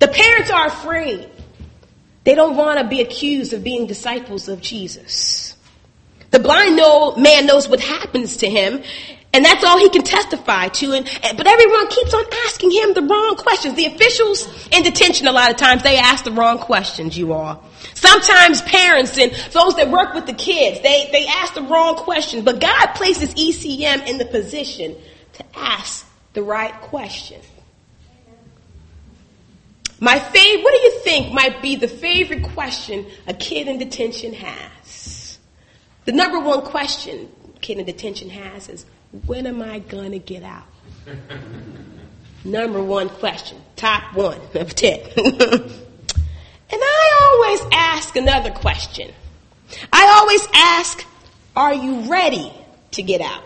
The 0.00 0.08
parents 0.08 0.50
are 0.50 0.66
afraid. 0.66 1.30
They 2.24 2.34
don't 2.34 2.56
want 2.56 2.80
to 2.80 2.86
be 2.86 3.00
accused 3.02 3.52
of 3.52 3.62
being 3.62 3.86
disciples 3.86 4.48
of 4.48 4.60
Jesus. 4.60 5.56
The 6.32 6.40
blind 6.40 6.76
man 7.22 7.46
knows 7.46 7.68
what 7.68 7.78
happens 7.78 8.38
to 8.38 8.48
him 8.48 8.82
and 9.34 9.44
that's 9.44 9.64
all 9.64 9.78
he 9.78 9.88
can 9.88 10.02
testify 10.02 10.68
to. 10.68 10.92
And, 10.92 11.06
but 11.36 11.46
everyone 11.46 11.88
keeps 11.88 12.12
on 12.12 12.24
asking 12.46 12.70
him 12.70 12.94
the 12.94 13.02
wrong 13.02 13.36
questions. 13.36 13.74
The 13.74 13.86
officials 13.86 14.46
in 14.70 14.82
detention, 14.82 15.26
a 15.26 15.32
lot 15.32 15.50
of 15.50 15.56
times, 15.56 15.82
they 15.82 15.96
ask 15.96 16.24
the 16.24 16.32
wrong 16.32 16.58
questions, 16.58 17.16
you 17.16 17.32
all. 17.32 17.64
Sometimes 17.94 18.60
parents 18.62 19.18
and 19.18 19.32
those 19.52 19.76
that 19.76 19.90
work 19.90 20.12
with 20.14 20.26
the 20.26 20.34
kids, 20.34 20.80
they, 20.82 21.08
they 21.12 21.26
ask 21.26 21.54
the 21.54 21.62
wrong 21.62 21.96
questions. 21.96 22.44
But 22.44 22.60
God 22.60 22.88
places 22.94 23.32
ECM 23.34 24.06
in 24.06 24.18
the 24.18 24.26
position 24.26 24.96
to 25.34 25.44
ask 25.54 26.06
the 26.34 26.42
right 26.42 26.74
question. 26.82 27.40
My 29.98 30.18
favorite, 30.18 30.64
what 30.64 30.74
do 30.74 30.80
you 30.80 30.98
think 31.04 31.32
might 31.32 31.62
be 31.62 31.76
the 31.76 31.88
favorite 31.88 32.42
question 32.42 33.06
a 33.26 33.32
kid 33.32 33.68
in 33.68 33.78
detention 33.78 34.34
has? 34.34 35.38
The 36.04 36.12
number 36.12 36.40
one 36.40 36.62
question 36.62 37.30
a 37.54 37.58
kid 37.60 37.78
in 37.78 37.86
detention 37.86 38.28
has 38.28 38.68
is, 38.68 38.84
when 39.26 39.46
am 39.46 39.62
I 39.62 39.78
going 39.78 40.12
to 40.12 40.18
get 40.18 40.42
out? 40.42 40.64
Number 42.44 42.82
one 42.82 43.08
question, 43.08 43.58
top 43.76 44.14
one 44.14 44.40
of 44.54 44.74
10. 44.74 45.00
and 45.16 45.72
I 46.72 47.20
always 47.22 47.60
ask 47.72 48.16
another 48.16 48.50
question. 48.50 49.10
I 49.92 50.18
always 50.18 50.46
ask, 50.54 51.06
are 51.54 51.74
you 51.74 52.10
ready 52.10 52.52
to 52.92 53.02
get 53.02 53.20
out? 53.20 53.44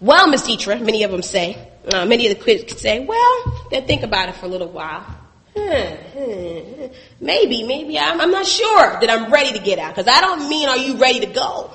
Well, 0.00 0.28
Miss 0.28 0.42
Dietra, 0.42 0.80
many 0.80 1.02
of 1.02 1.10
them 1.10 1.22
say, 1.22 1.68
uh, 1.92 2.06
many 2.06 2.28
of 2.28 2.38
the 2.38 2.44
kids 2.44 2.80
say, 2.80 3.04
well, 3.04 3.66
then 3.70 3.86
think 3.86 4.02
about 4.02 4.28
it 4.28 4.36
for 4.36 4.46
a 4.46 4.48
little 4.48 4.68
while. 4.68 5.04
Maybe, 7.20 7.64
maybe 7.64 7.98
I'm, 7.98 8.20
I'm 8.20 8.30
not 8.30 8.46
sure 8.46 9.00
that 9.00 9.10
I'm 9.10 9.32
ready 9.32 9.58
to 9.58 9.64
get 9.64 9.80
out 9.80 9.94
because 9.94 10.06
I 10.06 10.20
don't 10.20 10.48
mean 10.48 10.68
are 10.68 10.76
you 10.76 10.96
ready 10.98 11.20
to 11.20 11.26
go. 11.26 11.70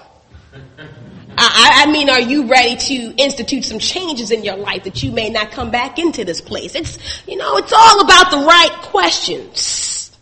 I, 1.37 1.83
I, 1.85 1.91
mean, 1.91 2.09
are 2.09 2.19
you 2.19 2.47
ready 2.47 2.75
to 2.75 3.15
institute 3.21 3.65
some 3.65 3.79
changes 3.79 4.31
in 4.31 4.43
your 4.43 4.57
life 4.57 4.83
that 4.83 5.01
you 5.03 5.11
may 5.11 5.29
not 5.29 5.51
come 5.51 5.71
back 5.71 5.99
into 5.99 6.23
this 6.23 6.41
place? 6.41 6.75
It's, 6.75 6.97
you 7.27 7.37
know, 7.37 7.57
it's 7.57 7.73
all 7.73 8.01
about 8.01 8.31
the 8.31 8.37
right 8.37 8.71
questions. 8.83 10.17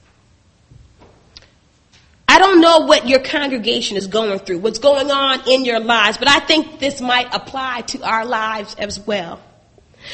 I 2.27 2.39
don't 2.39 2.61
know 2.61 2.85
what 2.85 3.09
your 3.09 3.19
congregation 3.19 3.97
is 3.97 4.07
going 4.07 4.39
through, 4.39 4.59
what's 4.59 4.79
going 4.79 5.11
on 5.11 5.49
in 5.49 5.65
your 5.65 5.81
lives, 5.81 6.17
but 6.17 6.29
I 6.29 6.39
think 6.39 6.79
this 6.79 7.01
might 7.01 7.33
apply 7.33 7.81
to 7.81 8.03
our 8.03 8.25
lives 8.25 8.75
as 8.75 8.99
well. 8.99 9.41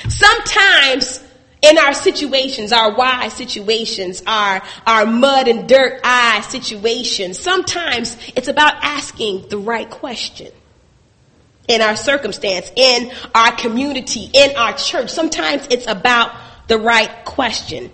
Sometimes 0.10 1.24
in 1.62 1.78
our 1.78 1.94
situations, 1.94 2.72
our 2.72 2.96
why 2.96 3.30
situations, 3.30 4.24
our, 4.26 4.64
our 4.86 5.06
mud 5.06 5.48
and 5.48 5.70
dirt 5.70 6.02
eye 6.04 6.42
situations, 6.42 7.40
sometimes 7.40 8.18
it's 8.36 8.48
about 8.48 8.74
asking 8.84 9.50
the 9.50 9.58
right 9.58 9.90
question 9.90 10.52
in 11.68 11.82
our 11.82 11.96
circumstance, 11.96 12.72
in 12.76 13.12
our 13.36 13.52
community, 13.56 14.30
in 14.34 14.56
our 14.56 14.74
church. 14.74 15.10
Sometimes 15.10 15.68
it's 15.70 15.88
about 15.88 16.32
the 16.68 16.78
right 16.78 17.26
question. 17.26 17.92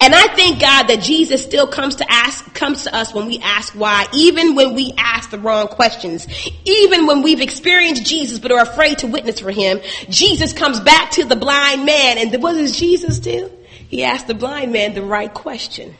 And 0.00 0.14
I 0.14 0.28
thank 0.34 0.60
God 0.60 0.84
that 0.84 1.02
Jesus 1.02 1.42
still 1.42 1.66
comes 1.66 1.96
to 1.96 2.10
ask, 2.10 2.54
comes 2.54 2.84
to 2.84 2.94
us 2.94 3.12
when 3.12 3.26
we 3.26 3.38
ask 3.40 3.74
why, 3.74 4.06
even 4.14 4.54
when 4.54 4.74
we 4.74 4.94
ask 4.96 5.30
the 5.30 5.38
wrong 5.38 5.66
questions, 5.68 6.26
even 6.64 7.06
when 7.06 7.22
we've 7.22 7.40
experienced 7.40 8.04
Jesus 8.04 8.38
but 8.38 8.52
are 8.52 8.62
afraid 8.62 8.98
to 8.98 9.06
witness 9.06 9.40
for 9.40 9.50
him, 9.50 9.80
Jesus 10.08 10.52
comes 10.52 10.80
back 10.80 11.10
to 11.12 11.24
the 11.24 11.36
blind 11.36 11.84
man. 11.84 12.18
And 12.18 12.42
what 12.42 12.52
does 12.52 12.78
Jesus 12.78 13.18
do? 13.18 13.50
He 13.88 14.04
asked 14.04 14.28
the 14.28 14.34
blind 14.34 14.72
man 14.72 14.94
the 14.94 15.02
right 15.02 15.32
question. 15.32 15.94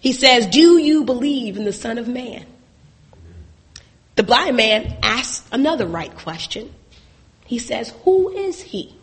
He 0.00 0.12
says, 0.12 0.46
do 0.46 0.78
you 0.78 1.04
believe 1.04 1.56
in 1.56 1.64
the 1.64 1.72
son 1.72 1.98
of 1.98 2.06
man? 2.06 2.46
The 4.16 4.22
blind 4.22 4.56
man 4.56 4.98
asks 5.02 5.46
another 5.50 5.86
right 5.86 6.14
question. 6.16 6.72
He 7.46 7.58
says, 7.58 7.92
Who 8.04 8.30
is 8.30 8.60
he? 8.60 8.94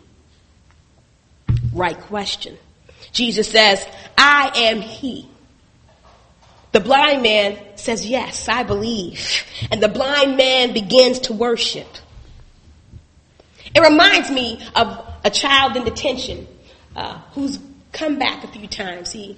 Right 1.72 1.98
question. 1.98 2.56
Jesus 3.12 3.50
says, 3.50 3.86
I 4.16 4.52
am 4.54 4.80
he. 4.80 5.28
The 6.72 6.80
blind 6.80 7.22
man 7.22 7.58
says, 7.76 8.06
Yes, 8.06 8.48
I 8.48 8.62
believe. 8.62 9.44
And 9.70 9.82
the 9.82 9.88
blind 9.88 10.36
man 10.36 10.72
begins 10.72 11.20
to 11.20 11.34
worship. 11.34 11.88
It 13.74 13.80
reminds 13.80 14.30
me 14.30 14.60
of 14.74 15.06
a 15.24 15.30
child 15.30 15.76
in 15.76 15.84
detention 15.84 16.46
uh, 16.96 17.18
who's 17.32 17.58
come 17.92 18.18
back 18.18 18.44
a 18.44 18.48
few 18.48 18.66
times. 18.66 19.12
He, 19.12 19.36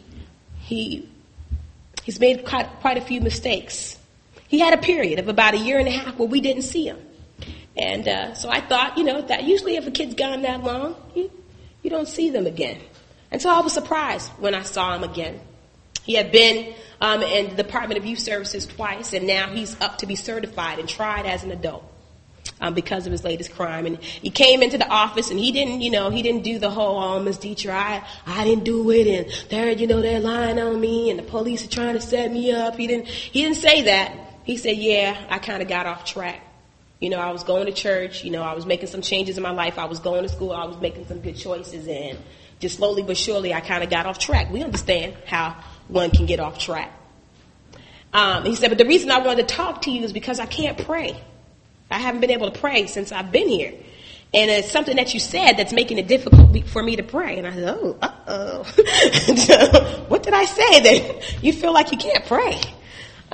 he, 0.60 1.08
he's 2.04 2.18
made 2.20 2.44
quite, 2.44 2.68
quite 2.80 2.96
a 2.96 3.00
few 3.00 3.20
mistakes. 3.20 3.98
He 4.54 4.60
had 4.60 4.72
a 4.72 4.78
period 4.78 5.18
of 5.18 5.26
about 5.26 5.54
a 5.54 5.56
year 5.56 5.80
and 5.80 5.88
a 5.88 5.90
half 5.90 6.16
where 6.16 6.28
we 6.28 6.40
didn't 6.40 6.62
see 6.62 6.86
him. 6.86 6.98
And 7.76 8.06
uh, 8.06 8.34
so 8.34 8.48
I 8.48 8.60
thought, 8.60 8.96
you 8.96 9.02
know, 9.02 9.20
that 9.20 9.42
usually 9.42 9.74
if 9.74 9.84
a 9.84 9.90
kid's 9.90 10.14
gone 10.14 10.42
that 10.42 10.62
long, 10.62 10.94
you, 11.12 11.28
you 11.82 11.90
don't 11.90 12.06
see 12.06 12.30
them 12.30 12.46
again. 12.46 12.78
And 13.32 13.42
so 13.42 13.50
I 13.50 13.58
was 13.62 13.72
surprised 13.72 14.30
when 14.38 14.54
I 14.54 14.62
saw 14.62 14.94
him 14.94 15.02
again. 15.02 15.40
He 16.04 16.14
had 16.14 16.30
been 16.30 16.72
um, 17.00 17.22
in 17.22 17.56
the 17.56 17.64
Department 17.64 17.98
of 17.98 18.06
Youth 18.06 18.20
Services 18.20 18.64
twice, 18.64 19.12
and 19.12 19.26
now 19.26 19.48
he's 19.48 19.74
up 19.80 19.98
to 19.98 20.06
be 20.06 20.14
certified 20.14 20.78
and 20.78 20.88
tried 20.88 21.26
as 21.26 21.42
an 21.42 21.50
adult 21.50 21.82
um, 22.60 22.74
because 22.74 23.06
of 23.06 23.10
his 23.10 23.24
latest 23.24 23.52
crime. 23.56 23.86
And 23.86 24.00
he 24.00 24.30
came 24.30 24.62
into 24.62 24.78
the 24.78 24.88
office, 24.88 25.32
and 25.32 25.40
he 25.40 25.50
didn't, 25.50 25.80
you 25.80 25.90
know, 25.90 26.10
he 26.10 26.22
didn't 26.22 26.44
do 26.44 26.60
the 26.60 26.70
whole, 26.70 27.02
"Oh, 27.02 27.18
Miss 27.18 27.38
Dietra, 27.38 27.72
I, 27.72 28.04
I 28.24 28.44
didn't 28.44 28.62
do 28.62 28.88
it," 28.92 29.08
and 29.08 29.48
they're, 29.50 29.72
you 29.72 29.88
know, 29.88 30.00
they're 30.00 30.20
lying 30.20 30.60
on 30.60 30.80
me, 30.80 31.10
and 31.10 31.18
the 31.18 31.24
police 31.24 31.64
are 31.64 31.70
trying 31.70 31.94
to 31.94 32.00
set 32.00 32.30
me 32.30 32.52
up. 32.52 32.76
He 32.76 32.86
didn't, 32.86 33.08
he 33.08 33.42
didn't 33.42 33.56
say 33.56 33.82
that. 33.82 34.23
He 34.44 34.56
said, 34.56 34.76
yeah, 34.76 35.26
I 35.30 35.38
kind 35.38 35.62
of 35.62 35.68
got 35.68 35.86
off 35.86 36.04
track. 36.04 36.42
You 37.00 37.10
know, 37.10 37.18
I 37.18 37.32
was 37.32 37.44
going 37.44 37.66
to 37.66 37.72
church. 37.72 38.24
You 38.24 38.30
know, 38.30 38.42
I 38.42 38.54
was 38.54 38.66
making 38.66 38.88
some 38.88 39.02
changes 39.02 39.36
in 39.36 39.42
my 39.42 39.50
life. 39.50 39.78
I 39.78 39.86
was 39.86 39.98
going 39.98 40.22
to 40.22 40.28
school. 40.28 40.52
I 40.52 40.64
was 40.64 40.78
making 40.78 41.06
some 41.06 41.20
good 41.20 41.36
choices. 41.36 41.86
And 41.88 42.18
just 42.60 42.76
slowly 42.76 43.02
but 43.02 43.16
surely, 43.16 43.52
I 43.52 43.60
kind 43.60 43.82
of 43.82 43.90
got 43.90 44.06
off 44.06 44.18
track. 44.18 44.50
We 44.50 44.62
understand 44.62 45.16
how 45.26 45.56
one 45.88 46.10
can 46.10 46.26
get 46.26 46.40
off 46.40 46.58
track. 46.58 46.92
Um, 48.12 48.44
he 48.44 48.54
said, 48.54 48.68
but 48.68 48.78
the 48.78 48.86
reason 48.86 49.10
I 49.10 49.18
wanted 49.18 49.48
to 49.48 49.54
talk 49.54 49.82
to 49.82 49.90
you 49.90 50.04
is 50.04 50.12
because 50.12 50.38
I 50.38 50.46
can't 50.46 50.78
pray. 50.78 51.20
I 51.90 51.98
haven't 51.98 52.20
been 52.20 52.30
able 52.30 52.50
to 52.50 52.58
pray 52.58 52.86
since 52.86 53.12
I've 53.12 53.32
been 53.32 53.48
here. 53.48 53.74
And 54.32 54.50
it's 54.50 54.70
something 54.70 54.96
that 54.96 55.14
you 55.14 55.20
said 55.20 55.54
that's 55.54 55.72
making 55.72 55.98
it 55.98 56.08
difficult 56.08 56.56
for 56.66 56.82
me 56.82 56.96
to 56.96 57.02
pray. 57.02 57.38
And 57.38 57.46
I 57.46 57.54
said, 57.54 57.68
oh, 57.68 57.96
uh-oh. 58.02 60.04
what 60.08 60.22
did 60.22 60.34
I 60.34 60.44
say 60.44 60.80
that 60.80 61.42
you 61.42 61.52
feel 61.52 61.72
like 61.72 61.92
you 61.92 61.98
can't 61.98 62.24
pray? 62.26 62.60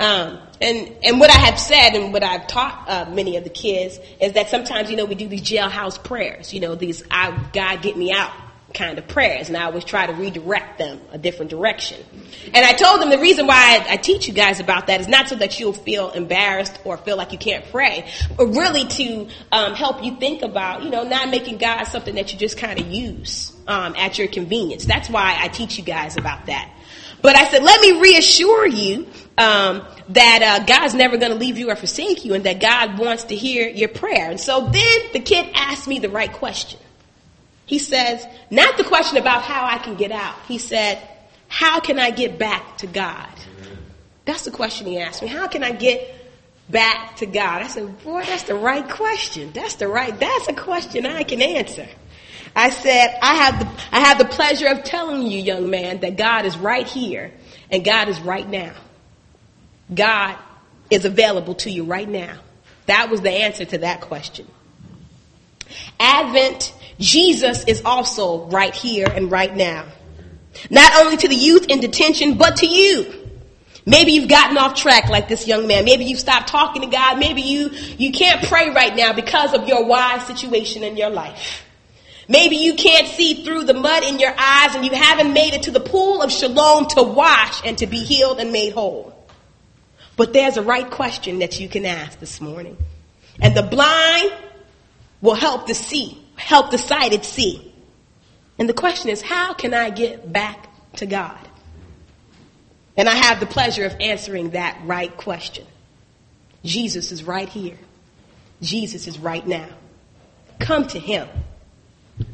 Um, 0.01 0.39
and, 0.59 0.95
and 1.03 1.19
what 1.19 1.29
I 1.29 1.37
have 1.37 1.59
said 1.59 1.91
and 1.91 2.11
what 2.11 2.23
I've 2.23 2.47
taught 2.47 2.85
uh, 2.87 3.11
many 3.11 3.37
of 3.37 3.43
the 3.43 3.51
kids 3.51 3.99
is 4.19 4.33
that 4.33 4.49
sometimes, 4.49 4.89
you 4.89 4.97
know, 4.97 5.05
we 5.05 5.13
do 5.13 5.27
these 5.27 5.43
jailhouse 5.43 6.03
prayers, 6.03 6.55
you 6.55 6.59
know, 6.59 6.73
these, 6.73 7.03
I, 7.11 7.39
God 7.53 7.83
get 7.83 7.95
me 7.95 8.11
out 8.11 8.31
kind 8.73 8.97
of 8.97 9.07
prayers, 9.07 9.49
and 9.49 9.57
I 9.57 9.65
always 9.65 9.83
try 9.83 10.07
to 10.07 10.13
redirect 10.13 10.79
them 10.79 10.99
a 11.11 11.19
different 11.19 11.51
direction. 11.51 12.03
And 12.51 12.65
I 12.65 12.73
told 12.73 12.99
them 12.99 13.11
the 13.11 13.19
reason 13.19 13.45
why 13.45 13.55
I, 13.55 13.93
I, 13.93 13.97
teach 13.97 14.27
you 14.27 14.33
guys 14.33 14.59
about 14.59 14.87
that 14.87 15.01
is 15.01 15.07
not 15.07 15.27
so 15.27 15.35
that 15.35 15.59
you'll 15.59 15.73
feel 15.73 16.09
embarrassed 16.11 16.79
or 16.83 16.97
feel 16.97 17.17
like 17.17 17.31
you 17.31 17.37
can't 17.37 17.65
pray, 17.69 18.09
but 18.35 18.47
really 18.47 18.85
to 18.85 19.27
um, 19.51 19.75
help 19.75 20.03
you 20.03 20.15
think 20.15 20.41
about, 20.41 20.83
you 20.83 20.89
know, 20.89 21.03
not 21.03 21.29
making 21.29 21.57
God 21.57 21.83
something 21.83 22.15
that 22.15 22.33
you 22.33 22.39
just 22.39 22.57
kind 22.57 22.79
of 22.79 22.87
use 22.87 23.53
um, 23.67 23.93
at 23.97 24.17
your 24.17 24.29
convenience. 24.29 24.85
That's 24.85 25.09
why 25.09 25.35
I 25.37 25.47
teach 25.49 25.77
you 25.77 25.83
guys 25.83 26.17
about 26.17 26.47
that. 26.47 26.71
But 27.21 27.35
I 27.35 27.45
said, 27.49 27.63
let 27.63 27.81
me 27.81 27.99
reassure 28.01 28.67
you 28.67 29.07
um, 29.37 29.85
that 30.09 30.41
uh, 30.41 30.65
God's 30.65 30.93
never 30.93 31.17
going 31.17 31.31
to 31.31 31.37
leave 31.37 31.57
you 31.57 31.69
or 31.69 31.75
forsake 31.75 32.25
you, 32.25 32.33
and 32.33 32.43
that 32.45 32.59
God 32.59 32.99
wants 32.99 33.25
to 33.25 33.35
hear 33.35 33.69
your 33.69 33.89
prayer. 33.89 34.29
And 34.29 34.39
so 34.39 34.61
then 34.69 34.99
the 35.13 35.19
kid 35.19 35.49
asked 35.53 35.87
me 35.87 35.99
the 35.99 36.09
right 36.09 36.31
question. 36.31 36.79
He 37.65 37.79
says, 37.79 38.25
not 38.49 38.77
the 38.77 38.83
question 38.83 39.17
about 39.17 39.43
how 39.43 39.65
I 39.65 39.77
can 39.77 39.95
get 39.95 40.11
out. 40.11 40.35
He 40.47 40.57
said, 40.57 41.07
how 41.47 41.79
can 41.79 41.99
I 41.99 42.11
get 42.11 42.37
back 42.37 42.77
to 42.79 42.87
God? 42.87 43.29
That's 44.25 44.43
the 44.43 44.51
question 44.51 44.87
he 44.87 44.99
asked 44.99 45.21
me. 45.21 45.27
How 45.27 45.47
can 45.47 45.63
I 45.63 45.71
get 45.71 46.15
back 46.69 47.17
to 47.17 47.25
God? 47.25 47.61
I 47.61 47.67
said, 47.67 48.03
boy, 48.03 48.23
that's 48.23 48.43
the 48.43 48.55
right 48.55 48.87
question. 48.87 49.51
That's 49.53 49.75
the 49.75 49.87
right, 49.87 50.17
that's 50.19 50.47
a 50.47 50.53
question 50.53 51.05
I 51.05 51.23
can 51.23 51.41
answer. 51.41 51.87
I 52.55 52.69
said, 52.69 53.17
I 53.21 53.35
have 53.35 53.59
the, 53.59 53.83
I 53.91 53.99
have 54.01 54.17
the 54.17 54.25
pleasure 54.25 54.67
of 54.67 54.83
telling 54.83 55.23
you, 55.23 55.39
young 55.39 55.69
man, 55.69 56.01
that 56.01 56.17
God 56.17 56.45
is 56.45 56.57
right 56.57 56.85
here 56.85 57.31
and 57.69 57.83
God 57.83 58.09
is 58.09 58.19
right 58.19 58.47
now. 58.47 58.73
God 59.93 60.37
is 60.89 61.05
available 61.05 61.55
to 61.55 61.71
you 61.71 61.85
right 61.85 62.07
now. 62.07 62.37
That 62.87 63.09
was 63.09 63.21
the 63.21 63.31
answer 63.31 63.65
to 63.65 63.77
that 63.79 64.01
question. 64.01 64.47
Advent, 65.99 66.73
Jesus 66.99 67.63
is 67.65 67.81
also 67.85 68.45
right 68.47 68.75
here 68.75 69.07
and 69.07 69.31
right 69.31 69.55
now. 69.55 69.85
Not 70.69 70.93
only 71.01 71.17
to 71.17 71.27
the 71.27 71.35
youth 71.35 71.67
in 71.69 71.79
detention, 71.79 72.37
but 72.37 72.57
to 72.57 72.67
you. 72.67 73.21
Maybe 73.85 74.11
you've 74.11 74.29
gotten 74.29 74.57
off 74.57 74.75
track 74.75 75.09
like 75.09 75.27
this 75.27 75.47
young 75.47 75.65
man. 75.67 75.85
Maybe 75.85 76.05
you've 76.05 76.19
stopped 76.19 76.49
talking 76.49 76.83
to 76.83 76.87
God. 76.87 77.17
Maybe 77.17 77.41
you, 77.41 77.69
you 77.97 78.11
can't 78.11 78.43
pray 78.45 78.69
right 78.69 78.95
now 78.95 79.13
because 79.13 79.53
of 79.53 79.67
your 79.67 79.85
wise 79.85 80.25
situation 80.27 80.83
in 80.83 80.97
your 80.97 81.09
life. 81.09 81.63
Maybe 82.31 82.55
you 82.55 82.75
can't 82.75 83.09
see 83.09 83.43
through 83.43 83.65
the 83.65 83.73
mud 83.73 84.03
in 84.03 84.17
your 84.17 84.33
eyes 84.37 84.73
and 84.73 84.85
you 84.85 84.91
haven't 84.91 85.33
made 85.33 85.53
it 85.53 85.63
to 85.63 85.71
the 85.71 85.81
pool 85.81 86.21
of 86.21 86.31
Siloam 86.31 86.87
to 86.91 87.03
wash 87.03 87.61
and 87.65 87.77
to 87.79 87.87
be 87.87 87.97
healed 87.97 88.39
and 88.39 88.53
made 88.53 88.71
whole. 88.71 89.13
But 90.15 90.31
there's 90.31 90.55
a 90.55 90.61
right 90.61 90.89
question 90.89 91.39
that 91.39 91.59
you 91.59 91.67
can 91.67 91.85
ask 91.85 92.17
this 92.21 92.39
morning. 92.39 92.77
And 93.41 93.53
the 93.53 93.63
blind 93.63 94.31
will 95.19 95.35
help 95.35 95.67
the 95.67 95.73
see, 95.73 96.25
help 96.37 96.71
the 96.71 96.77
sighted 96.77 97.25
see. 97.25 97.73
And 98.57 98.69
the 98.69 98.73
question 98.73 99.09
is, 99.09 99.21
how 99.21 99.53
can 99.53 99.73
I 99.73 99.89
get 99.89 100.31
back 100.31 100.69
to 100.97 101.05
God? 101.05 101.37
And 102.95 103.09
I 103.09 103.15
have 103.15 103.41
the 103.41 103.45
pleasure 103.45 103.83
of 103.83 103.93
answering 103.99 104.51
that 104.51 104.79
right 104.85 105.15
question. 105.17 105.65
Jesus 106.63 107.11
is 107.11 107.25
right 107.25 107.49
here. 107.49 107.77
Jesus 108.61 109.07
is 109.07 109.19
right 109.19 109.45
now. 109.45 109.67
Come 110.61 110.87
to 110.87 110.99
him. 110.99 111.27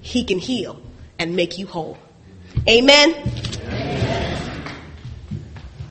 He 0.01 0.23
can 0.23 0.39
heal 0.39 0.79
and 1.19 1.35
make 1.35 1.57
you 1.57 1.67
whole. 1.67 1.97
Amen. 2.67 3.15